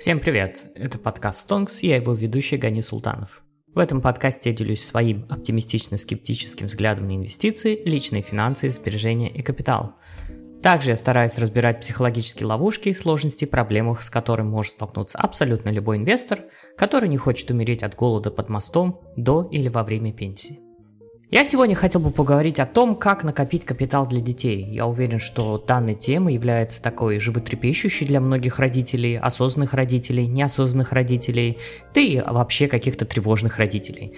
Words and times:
Всем 0.00 0.18
привет! 0.18 0.70
Это 0.76 0.98
подкаст 0.98 1.40
Стонкс, 1.40 1.82
я 1.82 1.96
его 1.96 2.14
ведущий 2.14 2.56
Гани 2.56 2.80
Султанов. 2.80 3.42
В 3.74 3.78
этом 3.78 4.00
подкасте 4.00 4.48
я 4.48 4.56
делюсь 4.56 4.82
своим 4.82 5.26
оптимистично-скептическим 5.28 6.68
взглядом 6.68 7.06
на 7.06 7.16
инвестиции, 7.16 7.82
личные 7.84 8.22
финансы, 8.22 8.70
сбережения 8.70 9.28
и 9.28 9.42
капитал. 9.42 9.96
Также 10.62 10.88
я 10.88 10.96
стараюсь 10.96 11.36
разбирать 11.36 11.82
психологические 11.82 12.46
ловушки, 12.46 12.94
сложности 12.94 13.44
и 13.44 13.46
проблемы, 13.46 13.94
с 14.00 14.08
которыми 14.08 14.48
может 14.48 14.72
столкнуться 14.72 15.18
абсолютно 15.18 15.68
любой 15.68 15.98
инвестор, 15.98 16.44
который 16.78 17.10
не 17.10 17.18
хочет 17.18 17.50
умереть 17.50 17.82
от 17.82 17.94
голода 17.94 18.30
под 18.30 18.48
мостом 18.48 19.02
до 19.16 19.50
или 19.52 19.68
во 19.68 19.82
время 19.82 20.14
пенсии. 20.14 20.60
Я 21.32 21.44
сегодня 21.44 21.76
хотел 21.76 22.00
бы 22.00 22.10
поговорить 22.10 22.58
о 22.58 22.66
том, 22.66 22.96
как 22.96 23.22
накопить 23.22 23.64
капитал 23.64 24.04
для 24.04 24.20
детей. 24.20 24.64
Я 24.64 24.88
уверен, 24.88 25.20
что 25.20 25.62
данная 25.64 25.94
тема 25.94 26.32
является 26.32 26.82
такой 26.82 27.20
животрепещущей 27.20 28.04
для 28.04 28.20
многих 28.20 28.58
родителей, 28.58 29.16
осознанных 29.16 29.72
родителей, 29.72 30.26
неосознанных 30.26 30.90
родителей, 30.90 31.58
да 31.94 32.00
и 32.00 32.20
вообще 32.20 32.66
каких-то 32.66 33.04
тревожных 33.04 33.58
родителей. 33.58 34.16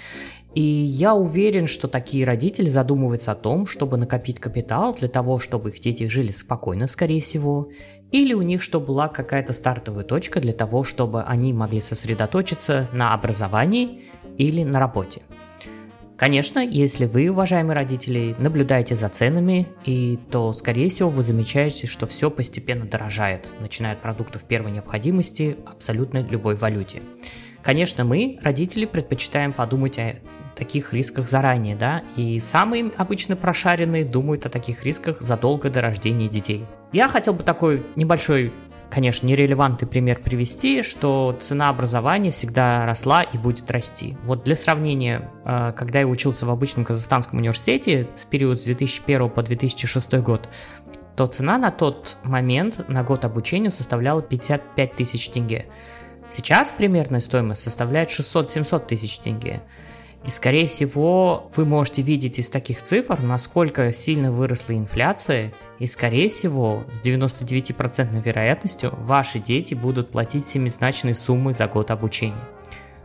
И 0.55 0.63
я 0.63 1.15
уверен, 1.15 1.67
что 1.67 1.87
такие 1.87 2.25
родители 2.25 2.71
задумываются 2.71 3.33
о 3.33 3.35
том, 3.35 3.67
чтобы 3.67 3.99
накопить 3.99 4.41
капитал 4.41 4.95
для 4.95 5.09
того, 5.09 5.39
чтобы 5.39 5.69
их 5.69 5.81
дети 5.81 6.09
жили 6.09 6.31
спокойно, 6.31 6.87
скорее 6.87 7.21
всего, 7.21 7.69
или 8.11 8.33
у 8.33 8.41
них 8.41 8.63
чтобы 8.63 8.87
была 8.87 9.09
какая-то 9.09 9.53
стартовая 9.53 10.05
точка 10.05 10.41
для 10.41 10.55
того, 10.55 10.83
чтобы 10.83 11.23
они 11.25 11.53
могли 11.53 11.81
сосредоточиться 11.81 12.89
на 12.95 13.13
образовании 13.13 14.05
или 14.39 14.65
на 14.65 14.81
работе. 14.81 15.21
Конечно, 16.17 16.61
если 16.61 17.07
вы, 17.07 17.31
уважаемые 17.31 17.77
родители, 17.77 18.37
наблюдаете 18.39 18.95
за 18.95 19.09
ценами, 19.09 19.67
и 19.85 20.19
то, 20.31 20.53
скорее 20.53 20.89
всего, 20.89 21.11
вы 21.11 21.23
замечаете, 21.23 21.87
что 21.87 22.07
все 22.07 22.31
постепенно 22.31 22.85
дорожает, 22.85 23.49
начиная 23.61 23.95
от 23.95 24.03
продуктов 24.03 24.45
первой 24.45 24.71
необходимости 24.71 25.57
абсолютно 25.67 26.19
любой 26.19 26.55
валюте. 26.55 27.03
Конечно, 27.63 28.05
мы, 28.05 28.39
родители, 28.43 28.85
предпочитаем 28.85 29.53
подумать 29.53 29.99
о 29.99 30.17
таких 30.57 30.93
рисках 30.93 31.29
заранее, 31.29 31.75
да, 31.77 32.03
и 32.17 32.39
самые 32.39 32.91
обычно 32.97 33.35
прошаренные 33.35 34.05
думают 34.05 34.47
о 34.47 34.51
таких 34.51 34.85
рисках 34.85 35.21
задолго 35.21 35.71
до 35.71 35.81
рождения 35.81 36.29
детей. 36.29 36.65
Я 36.93 37.09
хотел 37.09 37.33
бы 37.33 37.43
такой 37.43 37.83
небольшой 37.97 38.53
конечно, 38.93 39.27
нерелевантный 39.27 39.89
пример 39.89 40.21
привести, 40.21 40.83
что 40.83 41.35
цена 41.41 41.71
образования 41.71 42.31
всегда 42.31 42.85
росла 42.85 43.23
и 43.23 43.39
будет 43.39 43.71
расти. 43.71 44.19
Вот 44.25 44.45
для 44.45 44.55
сравнения, 44.55 45.31
э, 45.47 45.73
когда 45.75 46.01
я 46.01 46.07
учился 46.07 46.45
в 46.45 46.51
обычном 46.51 46.85
казахстанском 46.85 47.39
университете 47.39 48.07
с 48.15 48.25
периода 48.25 48.57
с 48.57 48.65
2001 48.65 49.31
по 49.31 49.43
2006 49.43 50.21
год, 50.21 50.47
то 51.17 51.27
цена 51.27 51.57
на 51.57 51.71
тот 51.71 52.19
момент 52.23 52.87
на 52.89 53.03
год 53.03 53.25
обучения 53.25 53.71
составляла 53.71 54.21
55 54.21 54.95
тысяч 54.95 55.31
тенге. 55.31 55.67
Сейчас 56.31 56.71
примерная 56.71 57.21
стоимость 57.21 57.63
составляет 57.63 58.11
600-700 58.11 58.87
тысяч 58.87 59.19
тенге. 59.19 59.63
И, 60.25 60.31
скорее 60.31 60.69
всего, 60.69 61.51
вы 61.57 61.65
можете 61.65 62.03
видеть 62.03 62.39
из 62.39 62.49
таких 62.49 62.83
цифр, 62.83 63.21
насколько 63.21 63.93
сильно 63.93 64.31
выросла 64.31 64.75
инфляция, 64.75 65.53
и, 65.81 65.87
скорее 65.87 66.29
всего, 66.29 66.85
с 66.93 67.01
99% 67.05 68.23
вероятностью 68.23 68.95
ваши 68.99 69.41
дети 69.41 69.75
будут 69.75 70.13
платить 70.13 70.47
семизначные 70.47 71.15
суммы 71.15 71.53
за 71.53 71.67
год 71.67 71.91
обучения. 71.91 72.45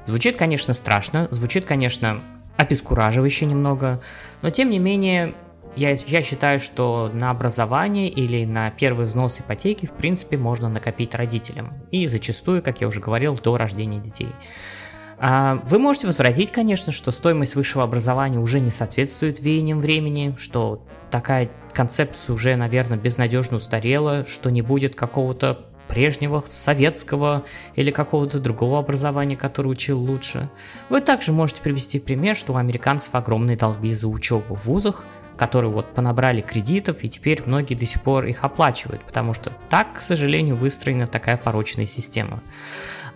Звучит, 0.06 0.38
конечно, 0.38 0.74
страшно, 0.74 1.28
звучит, 1.32 1.66
конечно, 1.66 2.22
обескураживающе 2.56 3.46
немного, 3.46 4.00
но, 4.42 4.52
тем 4.52 4.70
не 4.70 4.78
менее, 4.78 5.34
я, 5.76 5.92
я 5.92 6.22
считаю, 6.22 6.60
что 6.60 7.10
на 7.14 7.32
образование 7.32 8.10
или 8.10 8.46
на 8.46 8.72
первый 8.72 9.06
взнос 9.06 9.40
ипотеки, 9.40 9.86
в 9.86 9.92
принципе, 9.92 10.38
можно 10.38 10.70
накопить 10.70 11.14
родителям. 11.14 11.74
И 11.92 12.08
зачастую, 12.08 12.64
как 12.64 12.82
я 12.82 12.88
уже 12.88 13.00
говорил, 13.00 13.36
до 13.36 13.58
рождения 13.58 14.00
детей. 14.00 14.30
А, 15.20 15.62
вы 15.66 15.80
можете 15.80 16.08
возразить, 16.08 16.52
конечно, 16.52 16.92
что 16.92 17.12
стоимость 17.12 17.56
высшего 17.56 17.84
образования 17.84 18.40
уже 18.40 18.60
не 18.60 18.72
соответствует 18.72 19.40
веяниям 19.40 19.80
времени, 19.80 20.36
что 20.38 20.86
такая 21.10 21.50
концепция 21.74 22.34
уже, 22.34 22.56
наверное, 22.56 22.98
безнадежно 22.98 23.58
устарела, 23.58 24.26
что 24.28 24.50
не 24.50 24.62
будет 24.62 24.96
какого-то 24.96 25.66
прежнего 25.88 26.44
советского 26.46 27.44
или 27.76 27.92
какого-то 27.92 28.40
другого 28.40 28.80
образования, 28.80 29.38
которое 29.38 29.70
учил 29.70 30.00
лучше. 30.00 30.50
Вы 30.90 31.02
также 31.02 31.32
можете 31.32 31.62
привести 31.62 32.00
пример, 32.00 32.36
что 32.36 32.54
у 32.54 32.58
американцев 32.58 33.16
огромные 33.16 33.58
долги 33.58 33.94
за 33.94 34.08
учебу 34.08 34.56
в 34.56 34.66
вузах, 34.66 35.04
которые 35.38 35.72
вот 35.72 35.94
понабрали 35.94 36.42
кредитов, 36.42 37.04
и 37.04 37.10
теперь 37.10 37.42
многие 37.46 37.76
до 37.76 37.86
сих 37.86 38.02
пор 38.02 38.26
их 38.26 38.44
оплачивают, 38.44 39.04
потому 39.04 39.34
что 39.34 39.54
так, 39.70 39.94
к 39.94 40.02
сожалению, 40.02 40.56
выстроена 40.56 41.08
такая 41.08 41.38
порочная 41.38 41.86
система. 41.86 42.42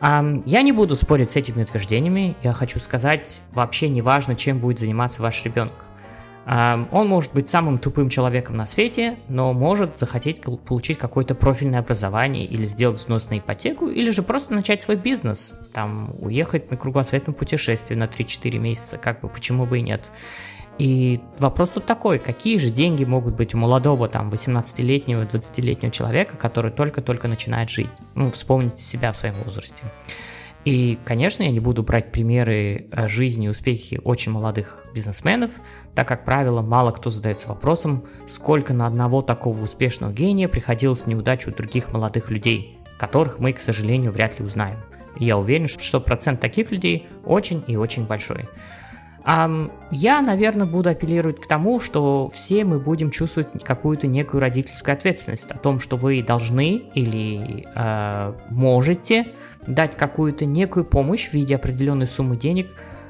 Я 0.01 0.62
не 0.63 0.72
буду 0.72 0.95
спорить 0.95 1.31
с 1.31 1.35
этими 1.35 1.63
утверждениями, 1.63 2.35
я 2.41 2.53
хочу 2.53 2.79
сказать, 2.79 3.41
вообще 3.53 3.88
не 3.88 4.01
важно, 4.01 4.35
чем 4.35 4.57
будет 4.57 4.79
заниматься 4.79 5.22
ваш 5.22 5.44
ребенок. 5.44 5.73
Он 6.47 7.07
может 7.07 7.34
быть 7.34 7.50
самым 7.50 7.78
тупым 7.78 8.09
человеком 8.09 8.57
на 8.57 8.66
свете, 8.66 9.19
но 9.29 9.53
может 9.53 10.00
захотеть 10.00 10.41
получить 10.41 10.97
какое-то 10.97 11.35
профильное 11.35 11.79
образование 11.81 12.45
или 12.45 12.66
сделать 12.66 12.97
взнос 12.97 13.29
на 13.29 13.38
ипотеку, 13.38 13.90
или 13.90 14.09
же 14.09 14.23
просто 14.23 14.56
начать 14.56 14.81
свой 14.81 14.97
бизнес, 14.97 15.56
там, 15.72 16.16
уехать 16.19 16.72
на 16.72 16.78
кругосветное 16.78 17.35
путешествие 17.35 17.95
на 17.95 18.06
3-4 18.06 18.57
месяца, 18.57 18.97
как 18.97 19.22
бы, 19.22 19.29
почему 19.29 19.67
бы 19.67 19.78
и 19.78 19.81
нет. 19.84 20.09
И 20.78 21.22
вопрос 21.38 21.70
тут 21.70 21.86
такой, 21.86 22.18
какие 22.18 22.58
же 22.58 22.70
деньги 22.70 23.04
могут 23.04 23.36
быть 23.36 23.54
у 23.54 23.58
молодого 23.58 24.08
там 24.08 24.30
18-летнего, 24.30 25.24
20-летнего 25.26 25.92
человека, 25.92 26.38
который 26.38 26.72
только-только 26.72 27.28
начинает 27.28 27.70
жить? 27.70 27.90
Ну, 28.16 28.32
вспомните 28.32 28.82
себя 28.82 29.12
в 29.12 29.18
своем 29.18 29.36
возрасте. 29.44 29.84
И, 30.64 31.00
конечно, 31.06 31.44
я 31.44 31.50
не 31.50 31.59
буду 31.59 31.82
брать 31.82 32.12
примеры 32.12 32.88
э, 32.92 33.08
жизни 33.08 33.48
и 33.48 33.50
успехи 33.50 34.00
очень 34.04 34.32
молодых 34.32 34.86
бизнесменов, 34.94 35.50
так 35.96 36.08
как 36.08 36.24
правило 36.24 36.62
мало 36.62 36.92
кто 36.92 37.09
задается 37.09 37.48
вопросом, 37.48 38.06
сколько 38.28 38.74
на 38.74 38.86
одного 38.86 39.24
такого 39.24 39.62
успешного 39.64 40.12
гения 40.12 40.48
приходилось 40.48 41.08
неудач 41.08 41.48
у 41.48 41.52
других 41.52 41.92
молодых 41.92 42.30
людей, 42.30 42.78
которых 43.00 43.40
мы, 43.40 43.53
к 43.53 43.59
сожалению, 43.59 44.12
вряд 44.12 44.40
ли 44.40 44.46
узнаем. 44.46 44.78
И 45.20 45.26
я 45.26 45.38
уверен, 45.38 45.68
что 45.68 46.00
процент 46.00 46.40
таких 46.40 46.72
людей 46.72 47.08
очень 47.26 47.64
и 47.68 47.76
очень 47.76 48.06
большой. 48.06 48.48
Я, 49.24 50.22
наверное, 50.22 50.66
буду 50.66 50.90
апеллировать 50.90 51.40
к 51.42 51.48
тому, 51.48 51.80
что 51.80 52.30
все 52.34 52.66
мы 52.66 52.80
будем 52.80 53.12
чувствовать 53.12 53.64
какую-то 53.64 54.08
некую 54.08 54.42
родительскую 54.42 54.94
ответственность 54.94 55.52
о 55.52 55.58
том, 55.58 55.80
что 55.80 55.96
вы 55.96 56.24
должны 56.24 56.82
или 56.96 57.68
э, 57.76 58.34
можете 58.50 59.28
дать 59.68 59.96
какую-то 59.96 60.46
некую 60.46 60.86
помощь 60.86 61.30
в 61.30 61.34
виде 61.34 61.56
определенной 61.56 62.08
суммы 62.08 62.36
денег, 62.36 62.68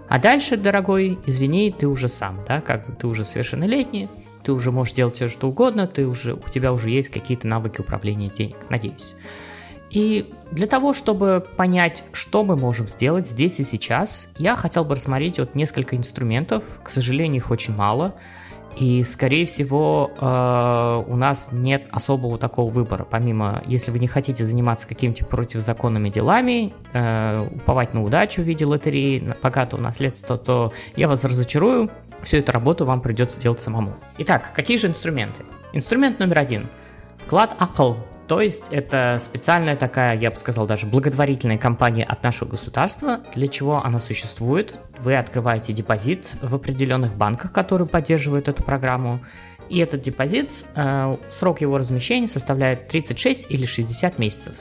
а 0.10 0.20
дальше, 0.20 0.58
дорогой, 0.58 1.18
извини, 1.26 1.72
ты 1.72 1.88
уже 1.88 2.10
сам, 2.10 2.42
да, 2.46 2.60
как 2.60 2.86
бы 2.86 2.94
ты 2.94 3.08
уже 3.08 3.24
совершеннолетний, 3.24 4.10
ты 4.44 4.52
уже 4.52 4.72
можешь 4.72 4.94
делать 4.94 5.16
все, 5.16 5.30
что 5.30 5.48
угодно, 5.48 5.88
ты 5.88 6.06
уже, 6.06 6.34
у 6.34 6.50
тебя 6.50 6.74
уже 6.74 6.90
есть 6.90 7.10
какие-то 7.10 7.48
навыки 7.48 7.80
управления 7.80 8.30
денег, 8.30 8.58
надеюсь. 8.70 9.16
И 9.92 10.34
для 10.52 10.68
того, 10.68 10.94
чтобы 10.94 11.46
понять, 11.58 12.04
что 12.14 12.44
мы 12.44 12.56
можем 12.56 12.88
сделать 12.88 13.28
здесь 13.28 13.60
и 13.60 13.64
сейчас, 13.64 14.30
я 14.38 14.56
хотел 14.56 14.86
бы 14.86 14.96
рассмотреть 14.96 15.38
вот 15.38 15.54
несколько 15.54 15.98
инструментов. 15.98 16.64
К 16.84 16.90
сожалению, 16.90 17.38
их 17.38 17.52
очень 17.52 17.76
мало. 17.76 18.16
И, 18.78 19.04
скорее 19.04 19.46
всего, 19.46 20.12
э, 20.18 21.04
у 21.12 21.16
нас 21.18 21.50
нет 21.52 21.88
особого 21.92 22.38
такого 22.38 22.72
выбора. 22.72 23.06
Помимо, 23.10 23.62
если 23.66 23.92
вы 23.92 24.00
не 24.00 24.08
хотите 24.08 24.46
заниматься 24.46 24.88
какими-то 24.88 25.26
противозаконными 25.26 26.10
делами, 26.10 26.74
э, 26.94 27.50
уповать 27.54 27.94
на 27.94 28.02
удачу 28.02 28.42
в 28.42 28.46
виде 28.46 28.66
лотереи, 28.66 29.36
богатого 29.44 29.82
наследства, 29.82 30.38
то 30.38 30.72
я 30.96 31.10
вас 31.10 31.26
разочарую. 31.26 31.92
Всю 32.24 32.38
эту 32.38 32.54
работу 32.54 32.86
вам 32.86 33.02
придется 33.02 33.42
делать 33.42 33.60
самому. 33.60 33.96
Итак, 34.20 34.52
какие 34.56 34.78
же 34.78 34.88
инструменты? 34.88 35.44
Инструмент 35.74 36.20
номер 36.20 36.40
один. 36.40 36.68
Вклад 37.26 37.56
Ахл 37.60 37.96
то 38.28 38.40
есть 38.42 38.68
это 38.72 39.20
специальная 39.20 39.76
такая, 39.76 40.18
я 40.18 40.32
бы 40.32 40.38
сказал, 40.38 40.66
даже 40.66 40.86
благотворительная 40.86 41.58
компания 41.58 42.04
от 42.04 42.24
нашего 42.24 42.50
государства. 42.50 43.20
Для 43.36 43.48
чего 43.48 43.84
она 43.84 44.00
существует? 44.00 44.74
Вы 45.00 45.16
открываете 45.16 45.74
депозит 45.74 46.36
в 46.42 46.56
определенных 46.56 47.16
банках, 47.16 47.52
которые 47.52 47.88
поддерживают 47.88 48.48
эту 48.48 48.64
программу. 48.64 49.22
И 49.70 49.80
этот 49.80 50.02
депозит, 50.02 50.66
э, 50.76 51.18
срок 51.30 51.62
его 51.62 51.78
размещения 51.78 52.28
составляет 52.28 52.88
36 52.88 53.48
или 53.50 53.66
60 53.66 54.20
месяцев. 54.20 54.56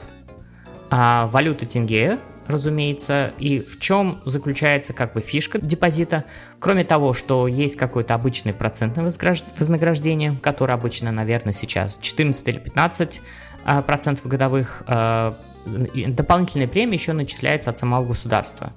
А 0.89 1.27
валюта 1.27 1.65
тенге, 1.65 2.17
разумеется, 2.47 3.33
и 3.39 3.59
в 3.59 3.79
чем 3.79 4.21
заключается 4.25 4.93
как 4.93 5.13
бы 5.13 5.21
фишка 5.21 5.59
депозита. 5.59 6.25
Кроме 6.59 6.83
того, 6.83 7.13
что 7.13 7.47
есть 7.47 7.75
какое-то 7.75 8.13
обычное 8.13 8.53
процентное 8.53 9.05
вознаграждение, 9.05 10.37
которое 10.41 10.73
обычно, 10.73 11.11
наверное, 11.11 11.53
сейчас 11.53 11.97
14 11.97 12.47
или 12.47 12.59
15 12.59 13.21
а, 13.21 13.23
процентов 13.63 14.27
годовых. 14.27 14.83
А, 14.87 15.37
дополнительная 15.65 16.67
премия 16.67 16.95
еще 16.95 17.13
начисляется 17.13 17.69
от 17.69 17.77
самого 17.77 18.05
государства. 18.05 18.73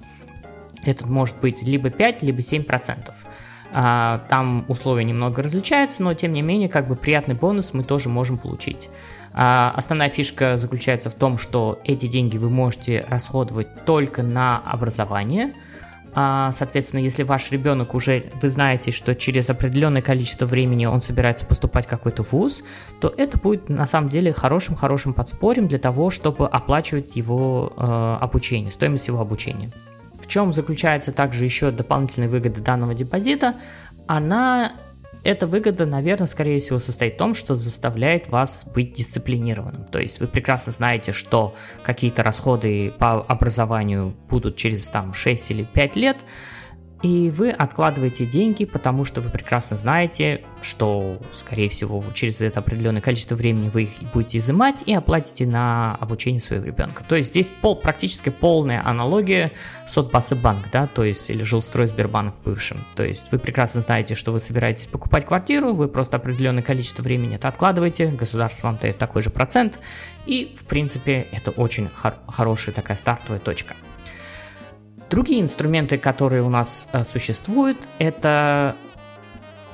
Это 0.83 1.07
может 1.07 1.37
быть 1.37 1.63
либо 1.63 1.89
5, 1.89 2.21
либо 2.21 2.41
7 2.41 2.63
процентов. 2.63 3.15
А, 3.71 4.25
там 4.29 4.65
условия 4.67 5.03
немного 5.03 5.41
различаются, 5.41 6.03
но 6.03 6.13
тем 6.13 6.33
не 6.33 6.41
менее, 6.41 6.69
как 6.69 6.87
бы 6.87 6.95
приятный 6.95 7.35
бонус 7.35 7.73
мы 7.73 7.83
тоже 7.83 8.09
можем 8.09 8.37
получить. 8.37 8.89
А, 9.33 9.73
основная 9.75 10.09
фишка 10.09 10.57
заключается 10.57 11.09
в 11.09 11.15
том, 11.15 11.37
что 11.37 11.79
эти 11.83 12.05
деньги 12.05 12.37
вы 12.37 12.49
можете 12.49 13.05
расходовать 13.09 13.85
только 13.85 14.23
на 14.23 14.57
образование– 14.57 15.53
а, 15.63 15.64
соответственно, 16.15 17.01
если 17.01 17.23
ваш 17.23 17.51
ребенок 17.51 17.93
уже, 17.93 18.25
вы 18.41 18.49
знаете, 18.49 18.91
что 18.91 19.15
через 19.15 19.49
определенное 19.49 20.01
количество 20.01 20.45
времени 20.45 20.85
он 20.85 21.01
собирается 21.01 21.45
поступать 21.45 21.85
в 21.85 21.89
какой-то 21.89 22.23
вуз, 22.23 22.63
то 23.01 23.13
это 23.17 23.37
будет 23.37 23.67
на 23.67 23.85
самом 23.85 24.09
деле 24.09 24.31
хорошим-хорошим 24.31 25.13
подспорьем 25.13 25.67
для 25.67 25.79
того, 25.79 26.09
чтобы 26.09 26.47
оплачивать 26.47 27.15
его 27.17 27.73
э, 27.75 28.17
обучение, 28.21 28.71
стоимость 28.71 29.07
его 29.07 29.19
обучения. 29.19 29.71
В 30.19 30.27
чем 30.27 30.53
заключается 30.53 31.11
также 31.11 31.43
еще 31.43 31.71
дополнительная 31.71 32.29
выгода 32.29 32.61
данного 32.61 32.93
депозита? 32.93 33.55
Она 34.07 34.73
эта 35.25 35.47
выгода, 35.47 35.87
наверное, 35.87 36.27
скорее 36.27 36.59
всего 36.59 36.77
состоит 36.77 37.15
в 37.15 37.17
том, 37.17 37.33
что 37.33 37.55
заставляет 37.55 38.29
вас 38.29 38.63
быть 38.63 38.93
дисциплинированным. 38.93 39.85
То 39.85 39.99
есть 39.99 40.19
вы 40.19 40.27
прекрасно 40.27 40.71
знаете, 40.71 41.13
что 41.13 41.55
какие-то 41.83 42.21
расходы 42.21 42.93
по 42.99 43.21
образованию 43.21 44.15
будут 44.29 44.55
через 44.55 44.87
там 44.87 45.15
6 45.15 45.51
или 45.51 45.63
5 45.63 45.95
лет, 45.95 46.17
и 47.05 47.29
вы 47.29 47.51
откладываете 47.51 48.25
деньги, 48.25 48.65
потому 48.65 49.05
что 49.05 49.21
вы 49.21 49.29
прекрасно 49.29 49.77
знаете, 49.77 50.41
что, 50.63 51.21
скорее 51.31 51.69
всего, 51.69 52.03
через 52.15 52.41
это 52.41 52.61
определенное 52.61 52.99
количество 52.99 53.35
времени 53.35 53.69
вы 53.69 53.83
их 53.83 53.91
будете 54.11 54.39
изымать 54.39 54.81
и 54.87 54.93
оплатите 54.95 55.45
на 55.45 55.93
обучение 55.97 56.41
своего 56.41 56.65
ребенка. 56.65 57.03
То 57.07 57.15
есть 57.15 57.29
здесь 57.29 57.51
пол, 57.61 57.75
практически 57.75 58.29
полная 58.29 58.83
аналогия 58.83 59.51
с 59.87 59.95
Отбасы 59.95 60.33
банк, 60.33 60.71
да, 60.71 60.87
то 60.87 61.03
есть 61.03 61.29
или 61.29 61.43
жилстрой 61.43 61.85
Сбербанк 61.85 62.33
бывшим. 62.43 62.83
То 62.95 63.03
есть 63.03 63.31
вы 63.31 63.37
прекрасно 63.37 63.81
знаете, 63.81 64.15
что 64.15 64.31
вы 64.31 64.39
собираетесь 64.39 64.87
покупать 64.87 65.27
квартиру, 65.27 65.73
вы 65.73 65.87
просто 65.87 66.17
определенное 66.17 66.63
количество 66.63 67.03
времени 67.03 67.35
это 67.35 67.49
откладываете, 67.49 68.07
государство 68.07 68.69
вам 68.69 68.79
дает 68.81 68.97
такой 68.97 69.21
же 69.21 69.29
процент, 69.29 69.79
и, 70.25 70.55
в 70.59 70.65
принципе, 70.65 71.27
это 71.31 71.51
очень 71.51 71.87
хор- 71.89 72.17
хорошая 72.27 72.73
такая 72.73 72.97
стартовая 72.97 73.39
точка. 73.39 73.75
Другие 75.09 75.41
инструменты, 75.41 75.97
которые 75.97 76.41
у 76.41 76.49
нас 76.49 76.87
э, 76.91 77.03
существуют, 77.03 77.77
это 77.99 78.75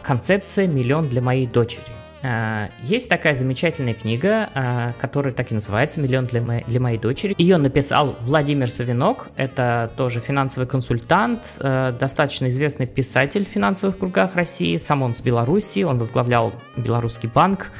концепция 0.03 0.67
«Миллион 0.67 1.07
для 1.07 1.21
моей 1.21 1.47
дочери». 1.47 1.85
Э, 2.21 2.67
есть 2.83 3.07
такая 3.07 3.33
замечательная 3.33 3.93
книга, 3.93 4.49
э, 4.53 4.93
которая 4.99 5.33
так 5.33 5.51
и 5.51 5.53
называется 5.53 6.01
«Миллион 6.01 6.25
для, 6.25 6.41
мо- 6.41 6.63
для 6.67 6.81
моей 6.81 6.97
дочери». 6.97 7.33
Ее 7.37 7.55
написал 7.55 8.17
Владимир 8.19 8.69
Савинок, 8.69 9.29
это 9.37 9.89
тоже 9.95 10.19
финансовый 10.19 10.65
консультант, 10.65 11.57
достаточно 11.57 12.49
известный 12.49 12.85
писатель 12.85 13.45
в 13.45 13.47
финансовых 13.47 13.99
кругах 13.99 14.35
России, 14.35 14.75
сам 14.75 15.01
он 15.01 15.15
с 15.15 15.21
Беларуси, 15.21 15.83
он 15.83 15.97
возглавлял 15.97 16.51
Белорусский 16.75 17.29
банк, 17.33 17.71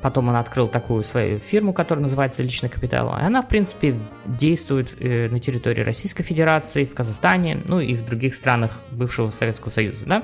Потом 0.00 0.28
он 0.28 0.36
открыл 0.36 0.68
такую 0.68 1.04
свою 1.04 1.38
фирму, 1.38 1.74
которая 1.74 2.02
называется 2.02 2.42
«Личный 2.42 2.70
капитал». 2.70 3.14
И 3.18 3.22
она, 3.22 3.42
в 3.42 3.48
принципе, 3.48 3.94
действует 4.24 4.96
э, 5.00 5.28
на 5.28 5.38
территории 5.38 5.82
Российской 5.82 6.22
Федерации, 6.22 6.86
в 6.86 6.94
Казахстане, 6.94 7.60
ну 7.66 7.78
и 7.78 7.94
в 7.94 8.04
других 8.06 8.34
странах 8.34 8.70
бывшего 8.90 9.30
Советского 9.30 9.70
Союза. 9.70 10.06
Да? 10.06 10.22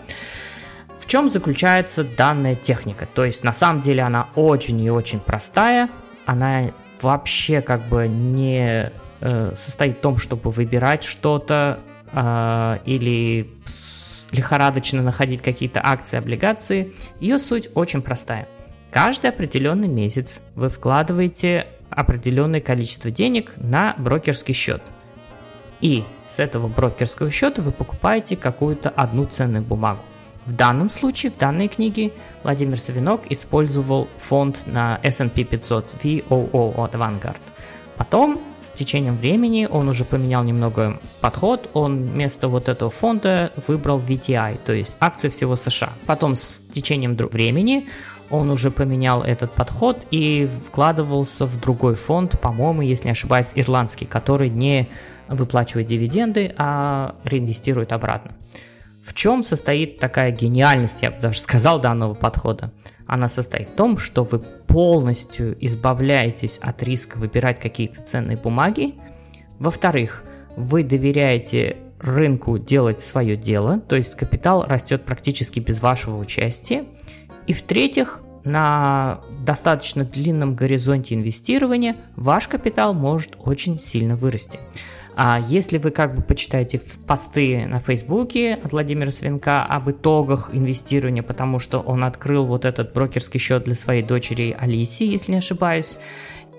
В 0.99 1.07
чем 1.07 1.29
заключается 1.29 2.03
данная 2.03 2.55
техника? 2.55 3.07
То 3.15 3.27
есть, 3.27 3.45
на 3.45 3.53
самом 3.53 3.83
деле, 3.83 4.03
она 4.03 4.29
очень 4.35 4.81
и 4.81 4.91
очень 4.91 5.21
простая. 5.21 5.91
Она 6.25 6.71
вообще 7.03 7.61
как 7.61 7.83
бы 7.89 8.09
не 8.09 8.91
э, 9.21 9.53
состоит 9.55 9.99
в 9.99 10.01
том, 10.01 10.17
чтобы 10.17 10.51
выбирать 10.51 11.05
что-то 11.05 11.79
э, 12.13 12.79
или 12.87 13.51
лихорадочно 14.31 15.03
находить 15.03 15.43
какие-то 15.43 15.81
акции, 15.85 16.17
облигации. 16.17 16.93
Ее 17.21 17.39
суть 17.39 17.69
очень 17.75 18.01
простая– 18.01 18.49
Каждый 18.91 19.31
определенный 19.31 19.89
месяц 19.89 20.41
вы 20.55 20.69
вкладываете 20.71 21.67
определенное 21.91 22.61
количество 22.61 23.11
денег 23.11 23.53
на 23.57 23.95
брокерский 23.99 24.55
счет. 24.55 24.83
И 25.81 26.05
с 26.29 26.39
этого 26.39 26.69
брокерского 26.69 27.31
счета 27.31 27.63
вы 27.63 27.73
покупаете 27.73 28.37
какую-то 28.37 28.91
одну 28.91 29.27
ценную 29.27 29.63
бумагу. 29.63 30.01
В 30.47 30.53
данном 30.53 30.89
случае, 30.89 31.31
в 31.31 31.37
данной 31.37 31.69
книге, 31.69 32.13
Владимир 32.43 32.79
Савинок 32.79 33.31
использовал 33.31 34.09
фонд 34.17 34.65
на 34.67 34.99
S&P 35.03 35.45
500 35.45 35.95
VOO 36.03 36.83
от 36.83 36.95
Vanguard. 36.95 37.37
Потом, 37.99 38.41
с 38.63 38.71
течением 38.71 39.17
времени, 39.19 39.69
он 39.71 39.89
уже 39.89 40.05
поменял 40.05 40.43
немного 40.45 41.01
подход, 41.21 41.69
он 41.75 42.05
вместо 42.05 42.49
вот 42.49 42.69
этого 42.69 42.91
фонда 42.91 43.53
выбрал 43.67 44.01
VTI, 44.01 44.59
то 44.65 44.73
есть 44.73 44.97
акции 45.01 45.29
всего 45.29 45.57
США. 45.57 45.91
Потом, 46.07 46.35
с 46.35 46.61
течением 46.61 47.15
времени, 47.17 47.87
он 48.31 48.51
уже 48.51 48.71
поменял 48.71 49.23
этот 49.23 49.53
подход 49.53 50.07
и 50.11 50.49
вкладывался 50.67 51.47
в 51.47 51.61
другой 51.61 51.95
фонд, 51.95 52.39
по-моему, 52.41 52.83
если 52.83 53.07
не 53.07 53.13
ошибаюсь, 53.13 53.53
ирландский, 53.55 54.05
который 54.05 54.51
не 54.51 54.89
выплачивает 55.29 55.87
дивиденды, 55.87 56.55
а 56.57 57.17
реинвестирует 57.25 57.93
обратно. 57.93 58.33
В 59.03 59.15
чем 59.15 59.43
состоит 59.43 59.99
такая 59.99 60.31
гениальность, 60.33 60.99
я 61.01 61.11
бы 61.11 61.19
даже 61.21 61.39
сказал, 61.39 61.81
данного 61.81 62.15
подхода? 62.15 62.73
Она 63.07 63.29
состоит 63.29 63.71
в 63.71 63.75
том, 63.75 63.97
что 63.97 64.23
вы 64.23 64.39
полностью 64.39 65.57
избавляетесь 65.65 66.59
от 66.59 66.83
риска 66.83 67.17
выбирать 67.17 67.59
какие-то 67.59 68.03
ценные 68.03 68.37
бумаги. 68.37 68.95
Во-вторых, 69.59 70.25
вы 70.57 70.85
доверяете 70.85 71.79
рынку 71.99 72.59
делать 72.59 73.01
свое 73.01 73.37
дело, 73.37 73.81
то 73.81 73.97
есть 73.97 74.15
капитал 74.15 74.65
растет 74.69 75.05
практически 75.05 75.59
без 75.59 75.81
вашего 75.81 76.19
участия. 76.19 76.85
И 77.49 77.55
в-третьих, 77.55 78.21
на 78.45 79.21
достаточно 79.45 80.05
длинном 80.05 80.55
горизонте 80.55 81.15
инвестирования 81.15 81.97
ваш 82.15 82.47
капитал 82.47 82.95
может 82.95 83.37
очень 83.39 83.81
сильно 83.81 84.17
вырасти. 84.17 84.61
А 85.17 85.41
если 85.49 85.79
вы 85.79 85.91
как 85.91 86.15
бы 86.15 86.23
почитаете 86.23 86.81
посты 87.07 87.67
на 87.67 87.81
Фейсбуке 87.81 88.55
от 88.55 88.71
Владимира 88.71 89.11
Свинка 89.11 89.65
об 89.65 89.91
итогах 89.91 90.51
инвестирования, 90.53 91.25
потому 91.25 91.59
что 91.59 91.81
он 91.81 92.05
открыл 92.05 92.47
вот 92.47 92.65
этот 92.65 92.93
брокерский 92.93 93.41
счет 93.41 93.65
для 93.65 93.75
своей 93.75 94.03
дочери 94.03 94.57
Алиси, 94.57 95.03
если 95.03 95.33
не 95.33 95.39
ошибаюсь, 95.39 95.99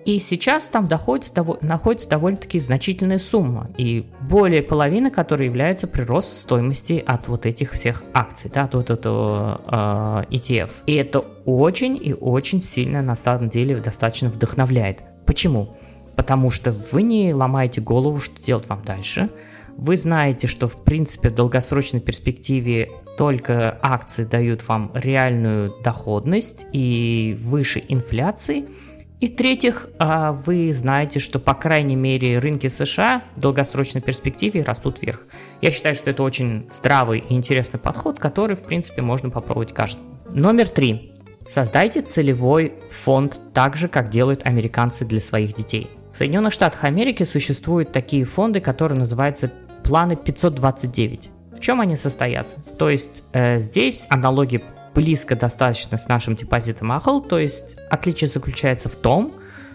и 0.06 0.20
сейчас 0.20 0.70
там 0.70 0.88
доходит, 0.88 1.32
находится 1.62 2.10
довольно-таки 2.10 2.60
значительная 2.60 3.20
сумма, 3.20 3.70
и 3.78 4.06
более 4.22 4.64
половины, 4.64 5.12
которая 5.12 5.48
является 5.48 5.88
прирост 5.88 6.40
стоимости 6.40 7.04
от 7.06 7.28
вот 7.28 7.46
этих 7.46 7.74
всех 7.74 8.04
акций, 8.14 8.50
да, 8.54 8.64
от 8.64 8.76
вот 8.76 8.90
этого 8.90 10.26
э, 10.30 10.36
ETF. 10.36 10.70
И 10.86 10.96
это 10.96 11.20
очень 11.46 12.00
и 12.02 12.14
очень 12.14 12.62
сильно 12.62 13.02
на 13.02 13.16
самом 13.16 13.50
деле 13.50 13.78
достаточно 13.78 14.30
вдохновляет. 14.30 15.00
Почему? 15.26 15.76
Потому 16.16 16.50
что 16.50 16.72
вы 16.92 17.04
не 17.04 17.34
ломаете 17.34 17.82
голову, 17.82 18.20
что 18.20 18.42
делать 18.42 18.68
вам 18.68 18.84
дальше. 18.84 19.30
Вы 19.78 19.96
знаете, 19.96 20.48
что 20.48 20.68
в 20.68 20.84
принципе 20.84 21.30
в 21.30 21.36
долгосрочной 21.36 22.02
перспективе 22.02 22.90
только 23.18 23.78
акции 23.82 24.26
дают 24.26 24.68
вам 24.68 24.92
реальную 24.94 25.74
доходность 25.84 26.66
и 26.72 27.38
выше 27.40 27.84
инфляции– 27.88 28.66
и 29.20 29.28
в-третьих, 29.28 29.90
а, 30.00 30.32
вы 30.32 30.72
знаете, 30.72 31.20
что, 31.20 31.40
по 31.40 31.54
крайней 31.54 31.98
мере, 31.98 32.40
рынки 32.40 32.68
США 32.68 33.24
в 33.36 33.42
долгосрочной 33.42 34.02
перспективе 34.02 34.64
растут 34.64 35.02
вверх. 35.02 35.24
Я 35.62 35.72
считаю, 35.72 35.96
что 35.96 36.10
это 36.10 36.24
очень 36.24 36.68
здравый 36.72 37.24
и 37.28 37.34
интересный 37.34 37.80
подход, 37.80 38.18
который, 38.18 38.56
в 38.56 38.64
принципе, 38.64 39.02
можно 39.02 39.30
попробовать 39.30 39.74
каждому. 39.74 40.08
Номер 40.30 40.70
три. 40.70 41.14
Создайте 41.50 42.02
целевой 42.02 42.74
фонд 42.90 43.42
так 43.54 43.76
же, 43.76 43.90
как 43.90 44.10
делают 44.10 44.46
американцы 44.48 45.04
для 45.04 45.20
своих 45.20 45.54
детей. 45.54 45.90
В 46.14 46.18
Соединенных 46.18 46.54
Штатах 46.54 46.86
Америки 46.86 47.24
существуют 47.24 47.92
такие 47.92 48.24
фонды, 48.24 48.62
которые 48.62 48.98
называются 48.98 49.52
планы 49.84 50.16
529. 50.16 51.32
В 51.58 51.60
чем 51.60 51.82
они 51.82 51.98
состоят? 51.98 52.56
То 52.78 52.90
есть 52.90 53.26
э, 53.34 53.60
здесь 53.60 54.08
аналогия 54.10 54.62
близко 55.00 55.38
достаточно 55.38 55.98
с 55.98 56.10
нашим 56.10 56.36
депозитом 56.36 56.92
AHL, 56.92 57.26
то 57.26 57.40
есть 57.40 57.78
отличие 57.90 58.28
заключается 58.28 58.90
в 58.90 58.98
том, 58.98 59.32